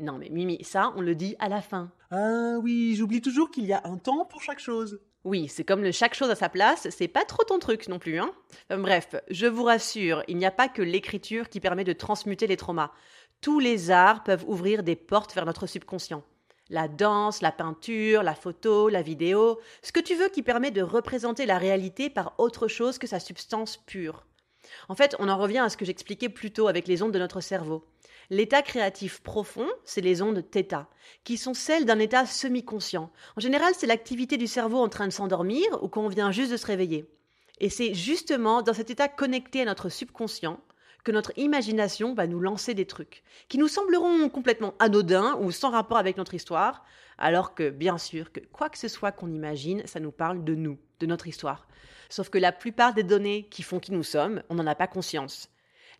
Non 0.00 0.16
mais 0.16 0.30
Mimi, 0.30 0.64
ça, 0.64 0.94
on 0.96 1.02
le 1.02 1.14
dit 1.14 1.36
à 1.38 1.50
la 1.50 1.60
fin. 1.60 1.92
Ah 2.10 2.54
oui, 2.62 2.94
j'oublie 2.96 3.20
toujours 3.20 3.50
qu'il 3.50 3.66
y 3.66 3.74
a 3.74 3.82
un 3.84 3.98
temps 3.98 4.24
pour 4.24 4.40
chaque 4.40 4.60
chose. 4.60 5.00
Oui, 5.24 5.48
c'est 5.48 5.64
comme 5.64 5.82
le 5.82 5.92
chaque 5.92 6.14
chose 6.14 6.30
à 6.30 6.34
sa 6.34 6.48
place, 6.48 6.88
c'est 6.88 7.08
pas 7.08 7.26
trop 7.26 7.44
ton 7.44 7.58
truc 7.58 7.88
non 7.88 7.98
plus, 7.98 8.20
hein. 8.20 8.30
bref, 8.70 9.16
je 9.28 9.46
vous 9.46 9.64
rassure, 9.64 10.22
il 10.28 10.38
n'y 10.38 10.46
a 10.46 10.50
pas 10.50 10.68
que 10.68 10.80
l'écriture 10.80 11.50
qui 11.50 11.60
permet 11.60 11.84
de 11.84 11.92
transmuter 11.92 12.46
les 12.46 12.56
traumas. 12.56 12.92
Tous 13.42 13.58
les 13.58 13.90
arts 13.90 14.24
peuvent 14.24 14.44
ouvrir 14.48 14.82
des 14.82 14.96
portes 14.96 15.34
vers 15.34 15.44
notre 15.44 15.66
subconscient. 15.66 16.24
La 16.70 16.86
danse, 16.86 17.40
la 17.40 17.52
peinture, 17.52 18.22
la 18.22 18.34
photo, 18.34 18.88
la 18.88 19.02
vidéo, 19.02 19.58
ce 19.82 19.92
que 19.92 20.00
tu 20.00 20.14
veux 20.14 20.28
qui 20.28 20.42
permet 20.42 20.70
de 20.70 20.82
représenter 20.82 21.46
la 21.46 21.58
réalité 21.58 22.10
par 22.10 22.34
autre 22.38 22.68
chose 22.68 22.98
que 22.98 23.06
sa 23.06 23.20
substance 23.20 23.78
pure. 23.78 24.26
En 24.88 24.94
fait, 24.94 25.16
on 25.18 25.28
en 25.28 25.38
revient 25.38 25.58
à 25.58 25.70
ce 25.70 25.78
que 25.78 25.86
j'expliquais 25.86 26.28
plus 26.28 26.50
tôt 26.50 26.68
avec 26.68 26.86
les 26.86 27.02
ondes 27.02 27.12
de 27.12 27.18
notre 27.18 27.40
cerveau. 27.40 27.84
L'état 28.30 28.60
créatif 28.60 29.20
profond, 29.22 29.68
c'est 29.84 30.02
les 30.02 30.20
ondes 30.20 30.44
θ, 30.50 30.84
qui 31.24 31.38
sont 31.38 31.54
celles 31.54 31.86
d'un 31.86 31.98
état 31.98 32.26
semi-conscient. 32.26 33.10
En 33.36 33.40
général, 33.40 33.72
c'est 33.74 33.86
l'activité 33.86 34.36
du 34.36 34.46
cerveau 34.46 34.78
en 34.78 34.90
train 34.90 35.06
de 35.06 35.12
s'endormir 35.12 35.64
ou 35.82 35.88
qu'on 35.88 36.08
vient 36.08 36.32
juste 36.32 36.52
de 36.52 36.58
se 36.58 36.66
réveiller. 36.66 37.08
Et 37.60 37.70
c'est 37.70 37.94
justement 37.94 38.60
dans 38.60 38.74
cet 38.74 38.90
état 38.90 39.08
connecté 39.08 39.62
à 39.62 39.64
notre 39.64 39.88
subconscient 39.88 40.60
que 41.04 41.12
notre 41.12 41.32
imagination 41.36 42.14
va 42.14 42.26
nous 42.26 42.40
lancer 42.40 42.74
des 42.74 42.86
trucs 42.86 43.22
qui 43.48 43.58
nous 43.58 43.68
sembleront 43.68 44.28
complètement 44.28 44.74
anodins 44.78 45.36
ou 45.40 45.50
sans 45.50 45.70
rapport 45.70 45.98
avec 45.98 46.16
notre 46.16 46.34
histoire, 46.34 46.84
alors 47.18 47.54
que 47.54 47.70
bien 47.70 47.98
sûr 47.98 48.32
que 48.32 48.40
quoi 48.52 48.68
que 48.68 48.78
ce 48.78 48.88
soit 48.88 49.12
qu'on 49.12 49.32
imagine, 49.32 49.86
ça 49.86 50.00
nous 50.00 50.12
parle 50.12 50.44
de 50.44 50.54
nous, 50.54 50.78
de 51.00 51.06
notre 51.06 51.26
histoire. 51.26 51.66
Sauf 52.08 52.30
que 52.30 52.38
la 52.38 52.52
plupart 52.52 52.94
des 52.94 53.02
données 53.02 53.48
qui 53.50 53.62
font 53.62 53.80
qui 53.80 53.92
nous 53.92 54.02
sommes, 54.02 54.42
on 54.48 54.54
n'en 54.54 54.66
a 54.66 54.74
pas 54.74 54.86
conscience 54.86 55.50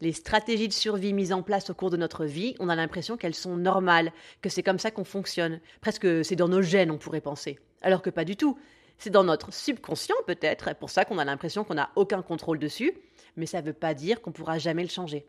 les 0.01 0.13
stratégies 0.13 0.69
de 0.69 0.73
survie 0.73 1.13
mises 1.13 1.33
en 1.33 1.43
place 1.43 1.71
au 1.71 1.75
cours 1.75 1.91
de 1.91 1.97
notre 1.97 2.25
vie, 2.25 2.55
on 2.61 2.69
a 2.69 2.77
l'impression 2.77 3.17
qu'elles 3.17 3.35
sont 3.35 3.57
normales, 3.57 4.13
que 4.43 4.49
c'est 4.49 4.63
comme 4.63 4.79
ça 4.79 4.91
qu'on 4.91 5.05
fonctionne. 5.05 5.61
Presque 5.81 6.25
c'est 6.25 6.37
dans 6.37 6.49
nos 6.49 6.63
gènes, 6.63 6.91
on 6.91 6.99
pourrait 6.99 7.21
penser. 7.21 7.59
Alors 7.83 8.03
que 8.03 8.11
pas 8.11 8.25
du 8.25 8.37
tout. 8.37 8.59
C'est 8.99 9.11
dans 9.11 9.25
notre 9.25 9.53
subconscient 9.53 10.17
peut-être, 10.27 10.69
et 10.69 10.75
pour 10.75 10.91
ça 10.91 11.05
qu'on 11.05 11.19
a 11.19 11.25
l'impression 11.25 11.65
qu'on 11.65 11.75
n'a 11.75 11.91
aucun 11.97 12.23
contrôle 12.23 12.59
dessus, 12.59 12.93
mais 13.37 13.47
ça 13.47 13.63
ne 13.63 13.67
veut 13.67 13.73
pas 13.73 13.95
dire 13.95 14.21
qu'on 14.21 14.33
pourra 14.33 14.59
jamais 14.59 14.83
le 14.83 14.89
changer. 14.89 15.27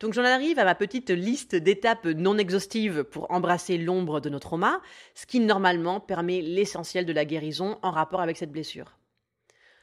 Donc 0.00 0.14
j'en 0.14 0.24
arrive 0.24 0.58
à 0.58 0.64
ma 0.64 0.74
petite 0.74 1.10
liste 1.10 1.54
d'étapes 1.54 2.06
non 2.06 2.36
exhaustives 2.36 3.04
pour 3.04 3.30
embrasser 3.30 3.78
l'ombre 3.78 4.18
de 4.18 4.28
nos 4.28 4.40
traumas, 4.40 4.80
ce 5.14 5.26
qui 5.26 5.38
normalement 5.38 6.00
permet 6.00 6.42
l'essentiel 6.42 7.06
de 7.06 7.12
la 7.12 7.24
guérison 7.24 7.78
en 7.82 7.92
rapport 7.92 8.20
avec 8.20 8.36
cette 8.36 8.50
blessure. 8.50 8.98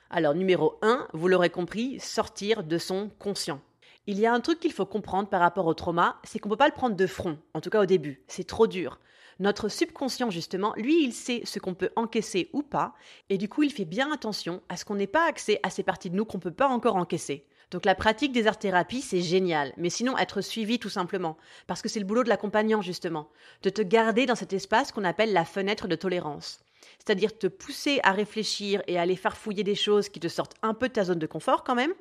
Alors 0.09 0.35
numéro 0.35 0.77
1, 0.81 1.07
vous 1.13 1.27
l'aurez 1.29 1.51
compris, 1.51 1.99
sortir 2.01 2.63
de 2.63 2.77
son 2.77 3.11
conscient. 3.17 3.61
Il 4.07 4.19
y 4.19 4.25
a 4.25 4.33
un 4.33 4.41
truc 4.41 4.59
qu'il 4.59 4.73
faut 4.73 4.85
comprendre 4.85 5.29
par 5.29 5.39
rapport 5.39 5.67
au 5.67 5.73
trauma, 5.73 6.17
c'est 6.23 6.39
qu'on 6.39 6.49
ne 6.49 6.53
peut 6.55 6.57
pas 6.57 6.67
le 6.67 6.73
prendre 6.73 6.95
de 6.95 7.07
front, 7.07 7.37
en 7.53 7.61
tout 7.61 7.69
cas 7.69 7.81
au 7.81 7.85
début. 7.85 8.23
C'est 8.27 8.47
trop 8.47 8.67
dur. 8.67 8.99
Notre 9.39 9.69
subconscient, 9.69 10.29
justement, 10.29 10.73
lui, 10.75 11.03
il 11.03 11.13
sait 11.13 11.41
ce 11.45 11.59
qu'on 11.59 11.73
peut 11.73 11.91
encaisser 11.95 12.49
ou 12.51 12.61
pas, 12.61 12.93
et 13.29 13.37
du 13.37 13.47
coup, 13.47 13.63
il 13.63 13.71
fait 13.71 13.85
bien 13.85 14.11
attention 14.11 14.61
à 14.67 14.75
ce 14.75 14.83
qu'on 14.83 14.95
n'ait 14.95 15.07
pas 15.07 15.27
accès 15.27 15.59
à 15.63 15.69
ces 15.69 15.83
parties 15.83 16.09
de 16.09 16.15
nous 16.15 16.25
qu'on 16.25 16.37
ne 16.37 16.43
peut 16.43 16.51
pas 16.51 16.67
encore 16.67 16.97
encaisser. 16.97 17.45
Donc 17.71 17.85
la 17.85 17.95
pratique 17.95 18.31
des 18.31 18.47
art-thérapies, 18.47 19.01
c'est 19.01 19.21
génial, 19.21 19.73
mais 19.77 19.89
sinon 19.89 20.17
être 20.17 20.41
suivi 20.41 20.79
tout 20.79 20.89
simplement, 20.89 21.37
parce 21.67 21.81
que 21.81 21.87
c'est 21.87 21.99
le 21.99 22.05
boulot 22.05 22.23
de 22.23 22.29
l'accompagnant, 22.29 22.81
justement, 22.81 23.29
de 23.63 23.69
te 23.69 23.81
garder 23.81 24.25
dans 24.25 24.35
cet 24.35 24.53
espace 24.53 24.91
qu'on 24.91 25.03
appelle 25.03 25.33
la 25.33 25.45
fenêtre 25.45 25.87
de 25.87 25.95
tolérance 25.95 26.59
c'est-à-dire 26.97 27.37
te 27.37 27.47
pousser 27.47 27.99
à 28.03 28.11
réfléchir 28.11 28.81
et 28.87 28.97
à 28.97 29.01
aller 29.01 29.15
farfouiller 29.15 29.63
des 29.63 29.75
choses 29.75 30.09
qui 30.09 30.19
te 30.19 30.27
sortent 30.27 30.55
un 30.61 30.73
peu 30.73 30.87
de 30.87 30.93
ta 30.93 31.05
zone 31.05 31.19
de 31.19 31.27
confort 31.27 31.63
quand 31.63 31.75
même, 31.75 31.93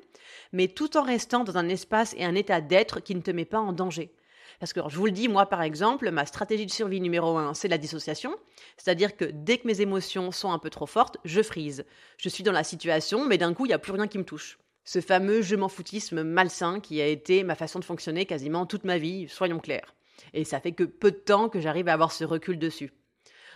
mais 0.51 0.67
tout 0.67 0.97
en 0.97 1.03
restant 1.03 1.43
dans 1.43 1.57
un 1.57 1.69
espace 1.69 2.13
et 2.17 2.25
un 2.25 2.35
état 2.35 2.61
d'être 2.61 2.99
qui 2.99 3.15
ne 3.15 3.21
te 3.21 3.31
met 3.31 3.45
pas 3.45 3.59
en 3.59 3.73
danger. 3.73 4.11
Parce 4.59 4.73
que 4.73 4.81
je 4.87 4.97
vous 4.97 5.05
le 5.05 5.11
dis, 5.11 5.27
moi 5.27 5.45
par 5.45 5.61
exemple, 5.61 6.11
ma 6.11 6.25
stratégie 6.25 6.65
de 6.65 6.71
survie 6.71 6.99
numéro 6.99 7.37
un, 7.37 7.53
c'est 7.53 7.67
la 7.67 7.77
dissociation. 7.77 8.35
C'est-à-dire 8.77 9.15
que 9.15 9.25
dès 9.25 9.57
que 9.57 9.67
mes 9.67 9.81
émotions 9.81 10.31
sont 10.31 10.51
un 10.51 10.59
peu 10.59 10.69
trop 10.69 10.85
fortes, 10.85 11.17
je 11.23 11.41
frise. 11.41 11.85
Je 12.17 12.29
suis 12.29 12.43
dans 12.43 12.51
la 12.51 12.63
situation, 12.63 13.25
mais 13.25 13.37
d'un 13.37 13.53
coup, 13.53 13.65
il 13.65 13.69
n'y 13.69 13.73
a 13.73 13.79
plus 13.79 13.93
rien 13.93 14.07
qui 14.07 14.17
me 14.17 14.25
touche. 14.25 14.59
Ce 14.83 15.01
fameux 15.01 15.41
je 15.41 15.55
m'en 15.55 15.69
foutisme 15.69 16.23
malsain 16.23 16.79
qui 16.79 17.01
a 17.01 17.07
été 17.07 17.43
ma 17.43 17.55
façon 17.55 17.79
de 17.79 17.85
fonctionner 17.85 18.25
quasiment 18.25 18.65
toute 18.65 18.83
ma 18.83 18.97
vie, 18.97 19.29
soyons 19.29 19.59
clairs. 19.59 19.93
Et 20.33 20.43
ça 20.43 20.59
fait 20.59 20.73
que 20.73 20.83
peu 20.83 21.11
de 21.11 21.17
temps 21.17 21.47
que 21.47 21.61
j'arrive 21.61 21.87
à 21.87 21.93
avoir 21.93 22.11
ce 22.11 22.23
recul 22.25 22.59
dessus. 22.59 22.91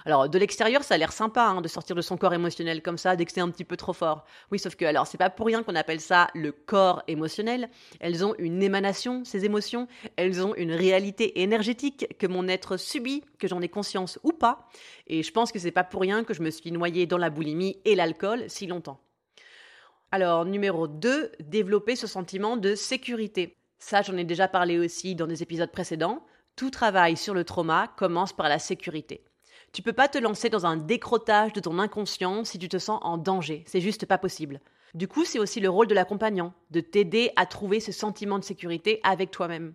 Alors, 0.06 0.28
de 0.28 0.38
l'extérieur, 0.38 0.84
ça 0.84 0.96
a 0.96 0.98
l'air 0.98 1.14
sympa 1.14 1.44
hein, 1.44 1.62
de 1.62 1.68
sortir 1.68 1.96
de 1.96 2.02
son 2.02 2.18
corps 2.18 2.34
émotionnel 2.34 2.82
comme 2.82 2.98
ça, 2.98 3.16
dès 3.16 3.26
que 3.26 3.32
c'est 3.32 3.42
un 3.42 3.50
petit 3.50 3.64
peu 3.64 3.78
trop 3.78 3.94
fort. 3.94 4.26
Oui, 4.52 4.60
sauf 4.60 4.76
que, 4.76 4.86
alors, 4.86 5.08
c'est 5.08 5.18
pas 5.18 5.30
pour 5.30 5.46
rien 5.46 5.64
qu'on 5.64 5.76
appelle 5.76 6.02
ça 6.02 6.28
le 6.36 6.52
corps 6.52 7.04
émotionnel. 7.08 7.70
Elles 8.00 8.26
ont 8.26 8.36
une 8.38 8.62
émanation, 8.62 9.24
ces 9.24 9.46
émotions. 9.46 9.88
Elles 10.18 10.46
ont 10.46 10.56
une 10.56 10.74
réalité 10.74 11.42
énergétique 11.42 12.18
que 12.20 12.28
mon 12.28 12.48
être 12.48 12.78
subit, 12.78 13.24
que 13.40 13.48
j'en 13.48 13.62
ai 13.62 13.70
conscience 13.70 14.20
ou 14.24 14.34
pas. 14.34 14.68
Et 15.08 15.24
je 15.24 15.32
pense 15.32 15.52
que 15.52 15.60
c'est 15.60 15.72
pas 15.72 15.84
pour 15.84 16.02
rien 16.02 16.24
que 16.24 16.34
je 16.34 16.42
me 16.42 16.52
suis 16.52 16.72
noyée 16.72 17.06
dans 17.06 17.18
la 17.18 17.30
boulimie 17.30 17.78
et 17.86 17.96
l'alcool 17.96 18.44
si 18.48 18.68
longtemps. 18.68 19.00
Alors, 20.12 20.46
numéro 20.46 20.88
2, 20.88 21.32
développer 21.40 21.96
ce 21.96 22.08
sentiment 22.08 22.58
de 22.58 22.76
sécurité. 22.76 23.58
Ça, 23.80 24.02
j'en 24.02 24.16
ai 24.16 24.24
déjà 24.24 24.48
parlé 24.48 24.78
aussi 24.78 25.16
dans 25.16 25.28
des 25.28 25.42
épisodes 25.42 25.72
précédents. 25.72 26.24
Tout 26.56 26.70
travail 26.70 27.18
sur 27.18 27.34
le 27.34 27.44
trauma 27.44 27.92
commence 27.98 28.32
par 28.32 28.48
la 28.48 28.60
sécurité. 28.60 29.24
Tu 29.74 29.82
peux 29.82 29.92
pas 29.92 30.08
te 30.08 30.20
lancer 30.20 30.52
dans 30.52 30.68
un 30.68 30.78
décrotage 30.78 31.52
de 31.52 31.60
ton 31.60 31.80
inconscient 31.80 32.46
si 32.46 32.60
tu 32.60 32.70
te 32.70 32.78
sens 32.78 33.00
en 33.02 33.18
danger. 33.18 33.64
C'est 33.66 33.82
juste 33.82 34.06
pas 34.06 34.20
possible. 34.20 34.62
Du 34.94 35.08
coup, 35.08 35.26
c'est 35.26 35.40
aussi 35.40 35.60
le 35.60 35.70
rôle 35.70 35.88
de 35.88 35.96
l'accompagnant, 35.96 36.54
de 36.70 36.80
t'aider 36.80 37.32
à 37.38 37.48
trouver 37.48 37.80
ce 37.80 37.92
sentiment 37.92 38.38
de 38.38 38.44
sécurité 38.44 39.00
avec 39.02 39.32
toi-même. 39.32 39.74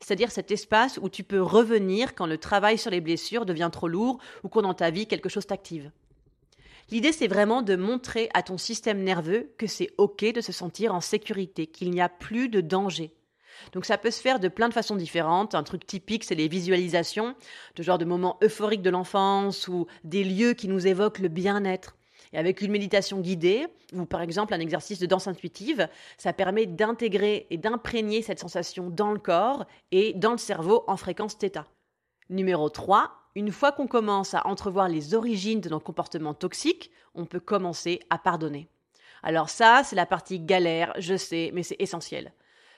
C'est-à-dire 0.00 0.32
cet 0.32 0.50
espace 0.50 0.98
où 1.00 1.08
tu 1.08 1.22
peux 1.22 1.40
revenir 1.40 2.16
quand 2.16 2.26
le 2.26 2.38
travail 2.38 2.76
sur 2.76 2.90
les 2.90 3.00
blessures 3.00 3.46
devient 3.46 3.70
trop 3.72 3.86
lourd 3.86 4.18
ou 4.42 4.48
quand 4.48 4.62
dans 4.62 4.74
ta 4.74 4.90
vie 4.90 5.06
quelque 5.06 5.28
chose 5.28 5.46
t'active. 5.46 5.92
L'idée, 6.90 7.12
c'est 7.12 7.28
vraiment 7.28 7.62
de 7.62 7.76
montrer 7.76 8.28
à 8.34 8.42
ton 8.42 8.58
système 8.58 9.04
nerveux 9.04 9.52
que 9.58 9.68
c'est 9.68 9.92
OK 9.96 10.24
de 10.24 10.40
se 10.40 10.52
sentir 10.52 10.92
en 10.92 11.00
sécurité, 11.00 11.68
qu'il 11.68 11.92
n'y 11.92 12.00
a 12.00 12.08
plus 12.08 12.48
de 12.48 12.60
danger. 12.60 13.12
Donc 13.72 13.84
ça 13.84 13.98
peut 13.98 14.10
se 14.10 14.20
faire 14.20 14.40
de 14.40 14.48
plein 14.48 14.68
de 14.68 14.74
façons 14.74 14.96
différentes. 14.96 15.54
Un 15.54 15.62
truc 15.62 15.86
typique, 15.86 16.24
c'est 16.24 16.34
les 16.34 16.48
visualisations, 16.48 17.34
de 17.76 17.82
genre 17.82 17.98
de 17.98 18.04
moments 18.04 18.38
euphoriques 18.42 18.82
de 18.82 18.90
l'enfance 18.90 19.68
ou 19.68 19.86
des 20.04 20.24
lieux 20.24 20.54
qui 20.54 20.68
nous 20.68 20.86
évoquent 20.86 21.18
le 21.18 21.28
bien-être. 21.28 21.96
Et 22.32 22.38
avec 22.38 22.60
une 22.60 22.72
méditation 22.72 23.20
guidée, 23.20 23.66
ou 23.92 24.04
par 24.04 24.20
exemple 24.20 24.52
un 24.52 24.60
exercice 24.60 24.98
de 24.98 25.06
danse 25.06 25.28
intuitive, 25.28 25.88
ça 26.18 26.32
permet 26.32 26.66
d'intégrer 26.66 27.46
et 27.50 27.56
d'imprégner 27.56 28.22
cette 28.22 28.40
sensation 28.40 28.90
dans 28.90 29.12
le 29.12 29.18
corps 29.18 29.64
et 29.92 30.12
dans 30.14 30.32
le 30.32 30.38
cerveau 30.38 30.84
en 30.86 30.96
fréquence 30.96 31.36
θ. 31.38 31.64
Numéro 32.28 32.68
3, 32.68 33.12
une 33.36 33.52
fois 33.52 33.70
qu'on 33.70 33.86
commence 33.86 34.34
à 34.34 34.46
entrevoir 34.46 34.88
les 34.88 35.14
origines 35.14 35.60
de 35.60 35.68
nos 35.68 35.78
comportements 35.78 36.34
toxiques, 36.34 36.90
on 37.14 37.26
peut 37.26 37.40
commencer 37.40 38.00
à 38.10 38.18
pardonner. 38.18 38.68
Alors 39.22 39.48
ça, 39.48 39.82
c'est 39.84 39.96
la 39.96 40.06
partie 40.06 40.40
galère, 40.40 40.92
je 40.98 41.16
sais, 41.16 41.50
mais 41.54 41.62
c'est 41.62 41.76
essentiel. 41.78 42.32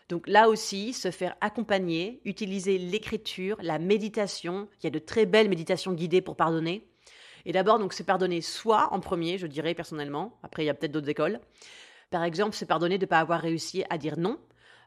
Donc 0.08 0.26
là 0.26 0.48
aussi, 0.48 0.92
se 0.94 1.10
faire 1.10 1.36
accompagner, 1.40 2.20
utiliser 2.24 2.78
l'écriture, 2.78 3.58
la 3.60 3.78
méditation. 3.78 4.68
Il 4.80 4.84
y 4.84 4.86
a 4.86 4.90
de 4.90 4.98
très 4.98 5.26
belles 5.26 5.48
méditations 5.48 5.92
guidées 5.92 6.22
pour 6.22 6.36
pardonner. 6.36 6.88
Et 7.44 7.52
d'abord, 7.52 7.78
donc, 7.78 7.92
se 7.92 8.02
pardonner 8.02 8.40
soi 8.40 8.88
en 8.90 9.00
premier, 9.00 9.38
je 9.38 9.46
dirais 9.46 9.74
personnellement. 9.74 10.38
Après, 10.42 10.64
il 10.64 10.66
y 10.66 10.70
a 10.70 10.74
peut-être 10.74 10.92
d'autres 10.92 11.08
écoles. 11.08 11.40
Par 12.10 12.24
exemple, 12.24 12.56
se 12.56 12.64
pardonner 12.64 12.98
de 12.98 13.04
ne 13.04 13.08
pas 13.08 13.20
avoir 13.20 13.40
réussi 13.40 13.84
à 13.90 13.98
dire 13.98 14.18
non 14.18 14.38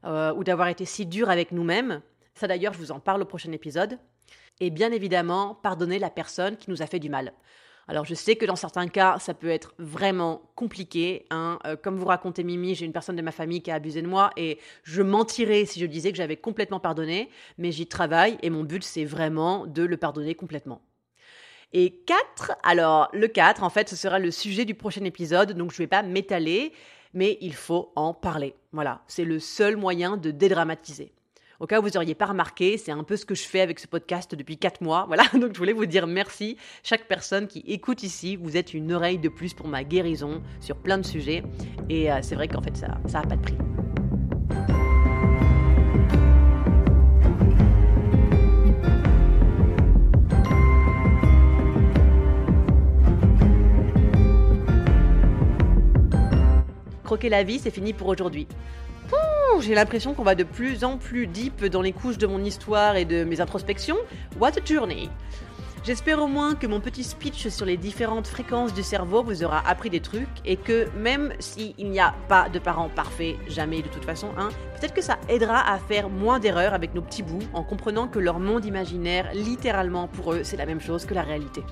euh, 0.06 0.34
ou 0.34 0.44
d'avoir 0.44 0.68
été 0.68 0.86
si 0.86 1.06
dur 1.06 1.30
avec 1.30 1.52
nous-mêmes. 1.52 2.02
Ça 2.34 2.48
d'ailleurs, 2.48 2.74
je 2.74 2.80
vous 2.80 2.92
en 2.92 3.00
parle 3.00 3.22
au 3.22 3.26
prochain 3.26 3.52
épisode. 3.52 4.00
Et 4.60 4.70
bien 4.70 4.92
évidemment, 4.92 5.56
pardonner 5.56 6.00
la 6.00 6.10
personne 6.10 6.58
qui 6.58 6.70
nous 6.70 6.82
a 6.82 6.88
fait 6.88 7.00
du 7.00 7.10
mal. 7.10 7.34
Alors 7.88 8.06
je 8.06 8.14
sais 8.14 8.36
que 8.36 8.46
dans 8.46 8.56
certains 8.56 8.88
cas, 8.88 9.18
ça 9.20 9.34
peut 9.34 9.50
être 9.50 9.74
vraiment 9.78 10.42
compliqué. 10.56 11.26
Hein. 11.30 11.60
Euh, 11.66 11.76
comme 11.76 11.98
vous 11.98 12.06
racontez 12.06 12.44
Mimi, 12.44 12.76
j'ai 12.76 12.86
une 12.86 12.94
personne 12.94 13.16
de 13.16 13.22
ma 13.22 13.32
famille 13.32 13.62
qui 13.62 13.72
a 13.72 13.76
abusé 13.76 14.02
de 14.02 14.08
moi 14.08 14.32
et 14.38 14.60
je 14.84 15.02
mentirais 15.02 15.66
si 15.66 15.80
je 15.80 15.86
disais 15.86 16.12
que 16.12 16.18
j'avais 16.18 16.38
complètement 16.38 16.80
pardonné, 16.80 17.30
mais 17.58 17.72
j'y 17.72 17.88
travaille 17.88 18.38
et 18.42 18.50
mon 18.50 18.64
but 18.64 18.84
c'est 18.84 19.06
vraiment 19.06 19.66
de 19.66 19.84
le 19.84 19.98
pardonner 19.98 20.36
complètement. 20.36 20.82
Et 21.74 22.02
4, 22.06 22.54
alors 22.64 23.10
le 23.14 23.28
4 23.28 23.64
en 23.64 23.70
fait 23.70 23.90
ce 23.90 23.96
sera 23.96 24.20
le 24.20 24.32
sujet 24.32 24.66
du 24.66 24.76
prochain 24.76 25.04
épisode, 25.04 25.54
donc 25.54 25.72
je 25.72 25.76
ne 25.76 25.84
vais 25.84 25.88
pas 25.88 26.04
m'étaler, 26.04 26.74
mais 27.14 27.38
il 27.42 27.54
faut 27.54 27.92
en 27.96 28.14
parler. 28.14 28.56
Voilà, 28.72 29.02
c'est 29.08 29.26
le 29.26 29.40
seul 29.40 29.76
moyen 29.76 30.18
de 30.18 30.32
dédramatiser. 30.32 31.12
Au 31.62 31.68
cas 31.68 31.78
où 31.80 31.84
vous 31.84 31.92
n'auriez 31.92 32.16
pas 32.16 32.26
remarqué, 32.26 32.80
c'est 32.80 32.92
un 32.92 33.04
peu 33.04 33.16
ce 33.16 33.24
que 33.24 33.36
je 33.36 33.44
fais 33.44 33.62
avec 33.62 33.80
ce 33.80 33.86
podcast 33.86 34.34
depuis 34.34 34.58
4 34.58 34.82
mois. 34.82 35.06
Voilà, 35.06 35.26
donc 35.36 35.54
je 35.54 35.60
voulais 35.60 35.74
vous 35.74 35.86
dire 35.86 36.08
merci. 36.08 36.58
Chaque 36.82 37.08
personne 37.08 37.48
qui 37.48 37.60
écoute 37.68 38.02
ici, 38.02 38.36
vous 38.36 38.58
êtes 38.58 38.74
une 38.74 38.92
oreille 38.92 39.20
de 39.20 39.30
plus 39.30 39.54
pour 39.54 39.68
ma 39.68 39.84
guérison 39.84 40.42
sur 40.60 40.78
plein 40.78 40.98
de 40.98 41.06
sujets. 41.06 41.44
Et 41.88 42.12
euh, 42.12 42.18
c'est 42.24 42.34
vrai 42.34 42.48
qu'en 42.48 42.64
fait, 42.64 42.76
ça 42.76 42.88
n'a 43.14 43.22
pas 43.22 43.36
de 43.36 43.42
prix. 43.44 43.58
Croquer 57.04 57.30
la 57.30 57.44
vie, 57.44 57.60
c'est 57.60 57.70
fini 57.70 57.94
pour 57.94 58.08
aujourd'hui 58.08 58.48
j'ai 59.60 59.76
l'impression 59.76 60.14
qu'on 60.14 60.24
va 60.24 60.36
de 60.36 60.44
plus 60.44 60.84
en 60.84 60.98
plus 60.98 61.28
deep 61.28 61.66
dans 61.66 61.82
les 61.82 61.92
couches 61.92 62.18
de 62.18 62.28
mon 62.28 62.44
histoire 62.44 62.96
et 62.96 63.06
de 63.06 63.24
mes 63.24 63.42
introspections. 63.42 63.98
What 64.40 64.52
a 64.52 64.66
journey! 64.66 65.10
J'espère 65.84 66.22
au 66.22 66.28
moins 66.28 66.54
que 66.54 66.68
mon 66.68 66.80
petit 66.80 67.04
speech 67.04 67.48
sur 67.48 67.66
les 67.66 67.76
différentes 67.76 68.28
fréquences 68.28 68.72
du 68.72 68.84
cerveau 68.84 69.24
vous 69.24 69.44
aura 69.44 69.68
appris 69.68 69.90
des 69.90 70.00
trucs 70.00 70.30
et 70.46 70.56
que 70.56 70.88
même 70.96 71.34
s'il 71.40 71.90
n'y 71.90 72.00
a 72.00 72.14
pas 72.28 72.50
de 72.50 72.60
parents 72.60 72.90
parfaits, 72.90 73.36
jamais 73.48 73.82
de 73.82 73.88
toute 73.88 74.06
façon, 74.06 74.30
hein, 74.38 74.50
peut-être 74.80 74.94
que 74.94 75.02
ça 75.02 75.18
aidera 75.28 75.68
à 75.68 75.80
faire 75.80 76.10
moins 76.10 76.40
d'erreurs 76.40 76.76
avec 76.76 76.94
nos 76.94 77.02
petits 77.02 77.24
bouts 77.24 77.48
en 77.54 77.64
comprenant 77.64 78.08
que 78.08 78.20
leur 78.20 78.40
monde 78.40 78.66
imaginaire, 78.66 79.32
littéralement 79.34 80.08
pour 80.08 80.34
eux, 80.34 80.42
c'est 80.44 80.58
la 80.58 80.68
même 80.68 80.82
chose 80.82 81.06
que 81.06 81.16
la 81.16 81.24
réalité. 81.24 81.64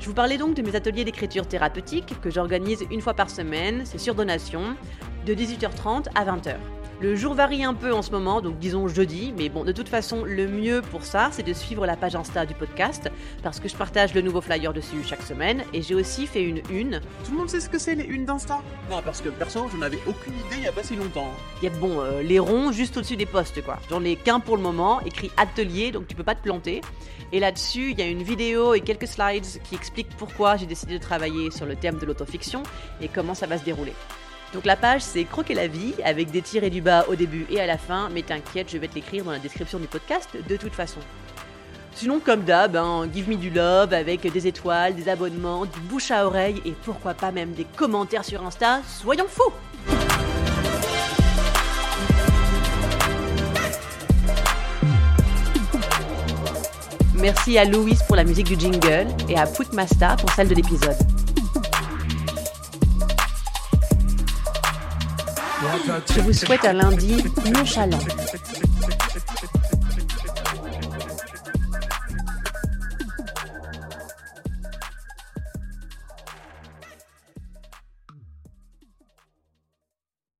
Je 0.00 0.06
vous 0.06 0.14
parlais 0.14 0.36
donc 0.36 0.54
de 0.54 0.60
mes 0.60 0.76
ateliers 0.76 1.04
d'écriture 1.04 1.48
thérapeutique 1.48 2.20
que 2.20 2.30
j'organise 2.30 2.84
une 2.90 3.00
fois 3.00 3.14
par 3.14 3.30
semaine, 3.30 3.82
c'est 3.86 3.98
sur 3.98 4.14
donation, 4.14 4.76
de 5.24 5.34
18h30 5.34 6.08
à 6.14 6.26
20h. 6.26 6.56
Le 7.00 7.16
jour 7.16 7.34
varie 7.34 7.64
un 7.64 7.74
peu 7.74 7.92
en 7.92 8.02
ce 8.02 8.12
moment, 8.12 8.40
donc 8.40 8.58
disons 8.60 8.86
jeudi, 8.86 9.34
mais 9.36 9.48
bon, 9.48 9.64
de 9.64 9.72
toute 9.72 9.88
façon, 9.88 10.24
le 10.24 10.46
mieux 10.46 10.80
pour 10.80 11.02
ça, 11.02 11.28
c'est 11.32 11.42
de 11.42 11.52
suivre 11.52 11.86
la 11.86 11.96
page 11.96 12.14
Insta 12.14 12.46
du 12.46 12.54
podcast, 12.54 13.10
parce 13.42 13.58
que 13.58 13.68
je 13.68 13.74
partage 13.74 14.14
le 14.14 14.20
nouveau 14.20 14.40
flyer 14.40 14.72
dessus 14.72 15.02
chaque 15.04 15.22
semaine, 15.22 15.64
et 15.72 15.82
j'ai 15.82 15.96
aussi 15.96 16.28
fait 16.28 16.42
une 16.42 16.62
une. 16.70 17.00
Tout 17.24 17.32
le 17.32 17.38
monde 17.38 17.50
sait 17.50 17.60
ce 17.60 17.68
que 17.68 17.78
c'est 17.78 17.96
les 17.96 18.04
unes 18.04 18.24
d'Insta? 18.24 18.60
Non, 18.90 19.02
parce 19.04 19.20
que 19.20 19.28
perso, 19.28 19.66
je 19.72 19.76
n'avais 19.76 19.98
aucune 20.06 20.34
idée 20.34 20.56
il 20.58 20.62
y 20.62 20.68
a 20.68 20.72
pas 20.72 20.84
si 20.84 20.94
longtemps. 20.94 21.30
Il 21.60 21.64
y 21.64 21.66
a 21.66 21.76
bon, 21.78 22.00
euh, 22.00 22.22
les 22.22 22.38
ronds 22.38 22.70
juste 22.70 22.96
au-dessus 22.96 23.16
des 23.16 23.26
posts, 23.26 23.62
quoi. 23.64 23.80
J'en 23.90 24.04
ai 24.04 24.14
qu'un 24.14 24.38
pour 24.38 24.56
le 24.56 24.62
moment, 24.62 25.00
écrit 25.00 25.32
atelier, 25.36 25.90
donc 25.90 26.06
tu 26.06 26.14
peux 26.14 26.22
pas 26.22 26.36
te 26.36 26.42
planter. 26.42 26.80
Et 27.32 27.40
là-dessus, 27.40 27.90
il 27.90 27.98
y 27.98 28.02
a 28.02 28.06
une 28.06 28.22
vidéo 28.22 28.74
et 28.74 28.80
quelques 28.80 29.08
slides 29.08 29.44
qui 29.64 29.74
expliquent 29.74 30.16
pourquoi 30.16 30.56
j'ai 30.56 30.66
décidé 30.66 30.94
de 30.94 31.02
travailler 31.02 31.50
sur 31.50 31.66
le 31.66 31.74
thème 31.74 31.98
de 31.98 32.06
l'autofiction 32.06 32.62
et 33.00 33.08
comment 33.08 33.34
ça 33.34 33.48
va 33.48 33.58
se 33.58 33.64
dérouler. 33.64 33.94
Donc 34.54 34.64
la 34.64 34.76
page 34.76 35.02
c'est 35.02 35.24
Croquer 35.24 35.54
la 35.54 35.66
vie 35.66 35.94
avec 36.04 36.30
des 36.30 36.40
tirés 36.40 36.70
du 36.70 36.80
bas 36.80 37.04
au 37.08 37.16
début 37.16 37.44
et 37.50 37.60
à 37.60 37.66
la 37.66 37.76
fin, 37.76 38.08
mais 38.12 38.22
t'inquiète, 38.22 38.70
je 38.70 38.78
vais 38.78 38.86
te 38.86 38.94
l'écrire 38.94 39.24
dans 39.24 39.32
la 39.32 39.40
description 39.40 39.80
du 39.80 39.88
podcast 39.88 40.30
de 40.48 40.56
toute 40.56 40.72
façon. 40.72 41.00
Sinon, 41.92 42.18
comme 42.18 42.42
d'hab, 42.42 42.76
hein, 42.76 43.08
give 43.12 43.28
me 43.28 43.36
du 43.36 43.50
love 43.50 43.92
avec 43.92 44.30
des 44.32 44.46
étoiles, 44.46 44.94
des 44.94 45.08
abonnements, 45.08 45.64
du 45.64 45.80
bouche 45.80 46.10
à 46.10 46.26
oreille 46.26 46.62
et 46.64 46.72
pourquoi 46.84 47.14
pas 47.14 47.32
même 47.32 47.52
des 47.52 47.64
commentaires 47.76 48.24
sur 48.24 48.44
Insta, 48.44 48.80
soyons 48.86 49.26
fous 49.28 49.52
Merci 57.14 57.58
à 57.58 57.64
Louis 57.64 57.96
pour 58.06 58.16
la 58.16 58.24
musique 58.24 58.46
du 58.46 58.58
jingle 58.58 59.06
et 59.28 59.38
à 59.38 59.46
Putmasta 59.46 60.16
pour 60.16 60.30
celle 60.32 60.48
de 60.48 60.54
l'épisode. 60.54 61.23
Je 66.14 66.20
vous 66.20 66.32
souhaite 66.32 66.64
un 66.64 66.72
lundi 66.72 67.24
nonchalant. 67.52 67.98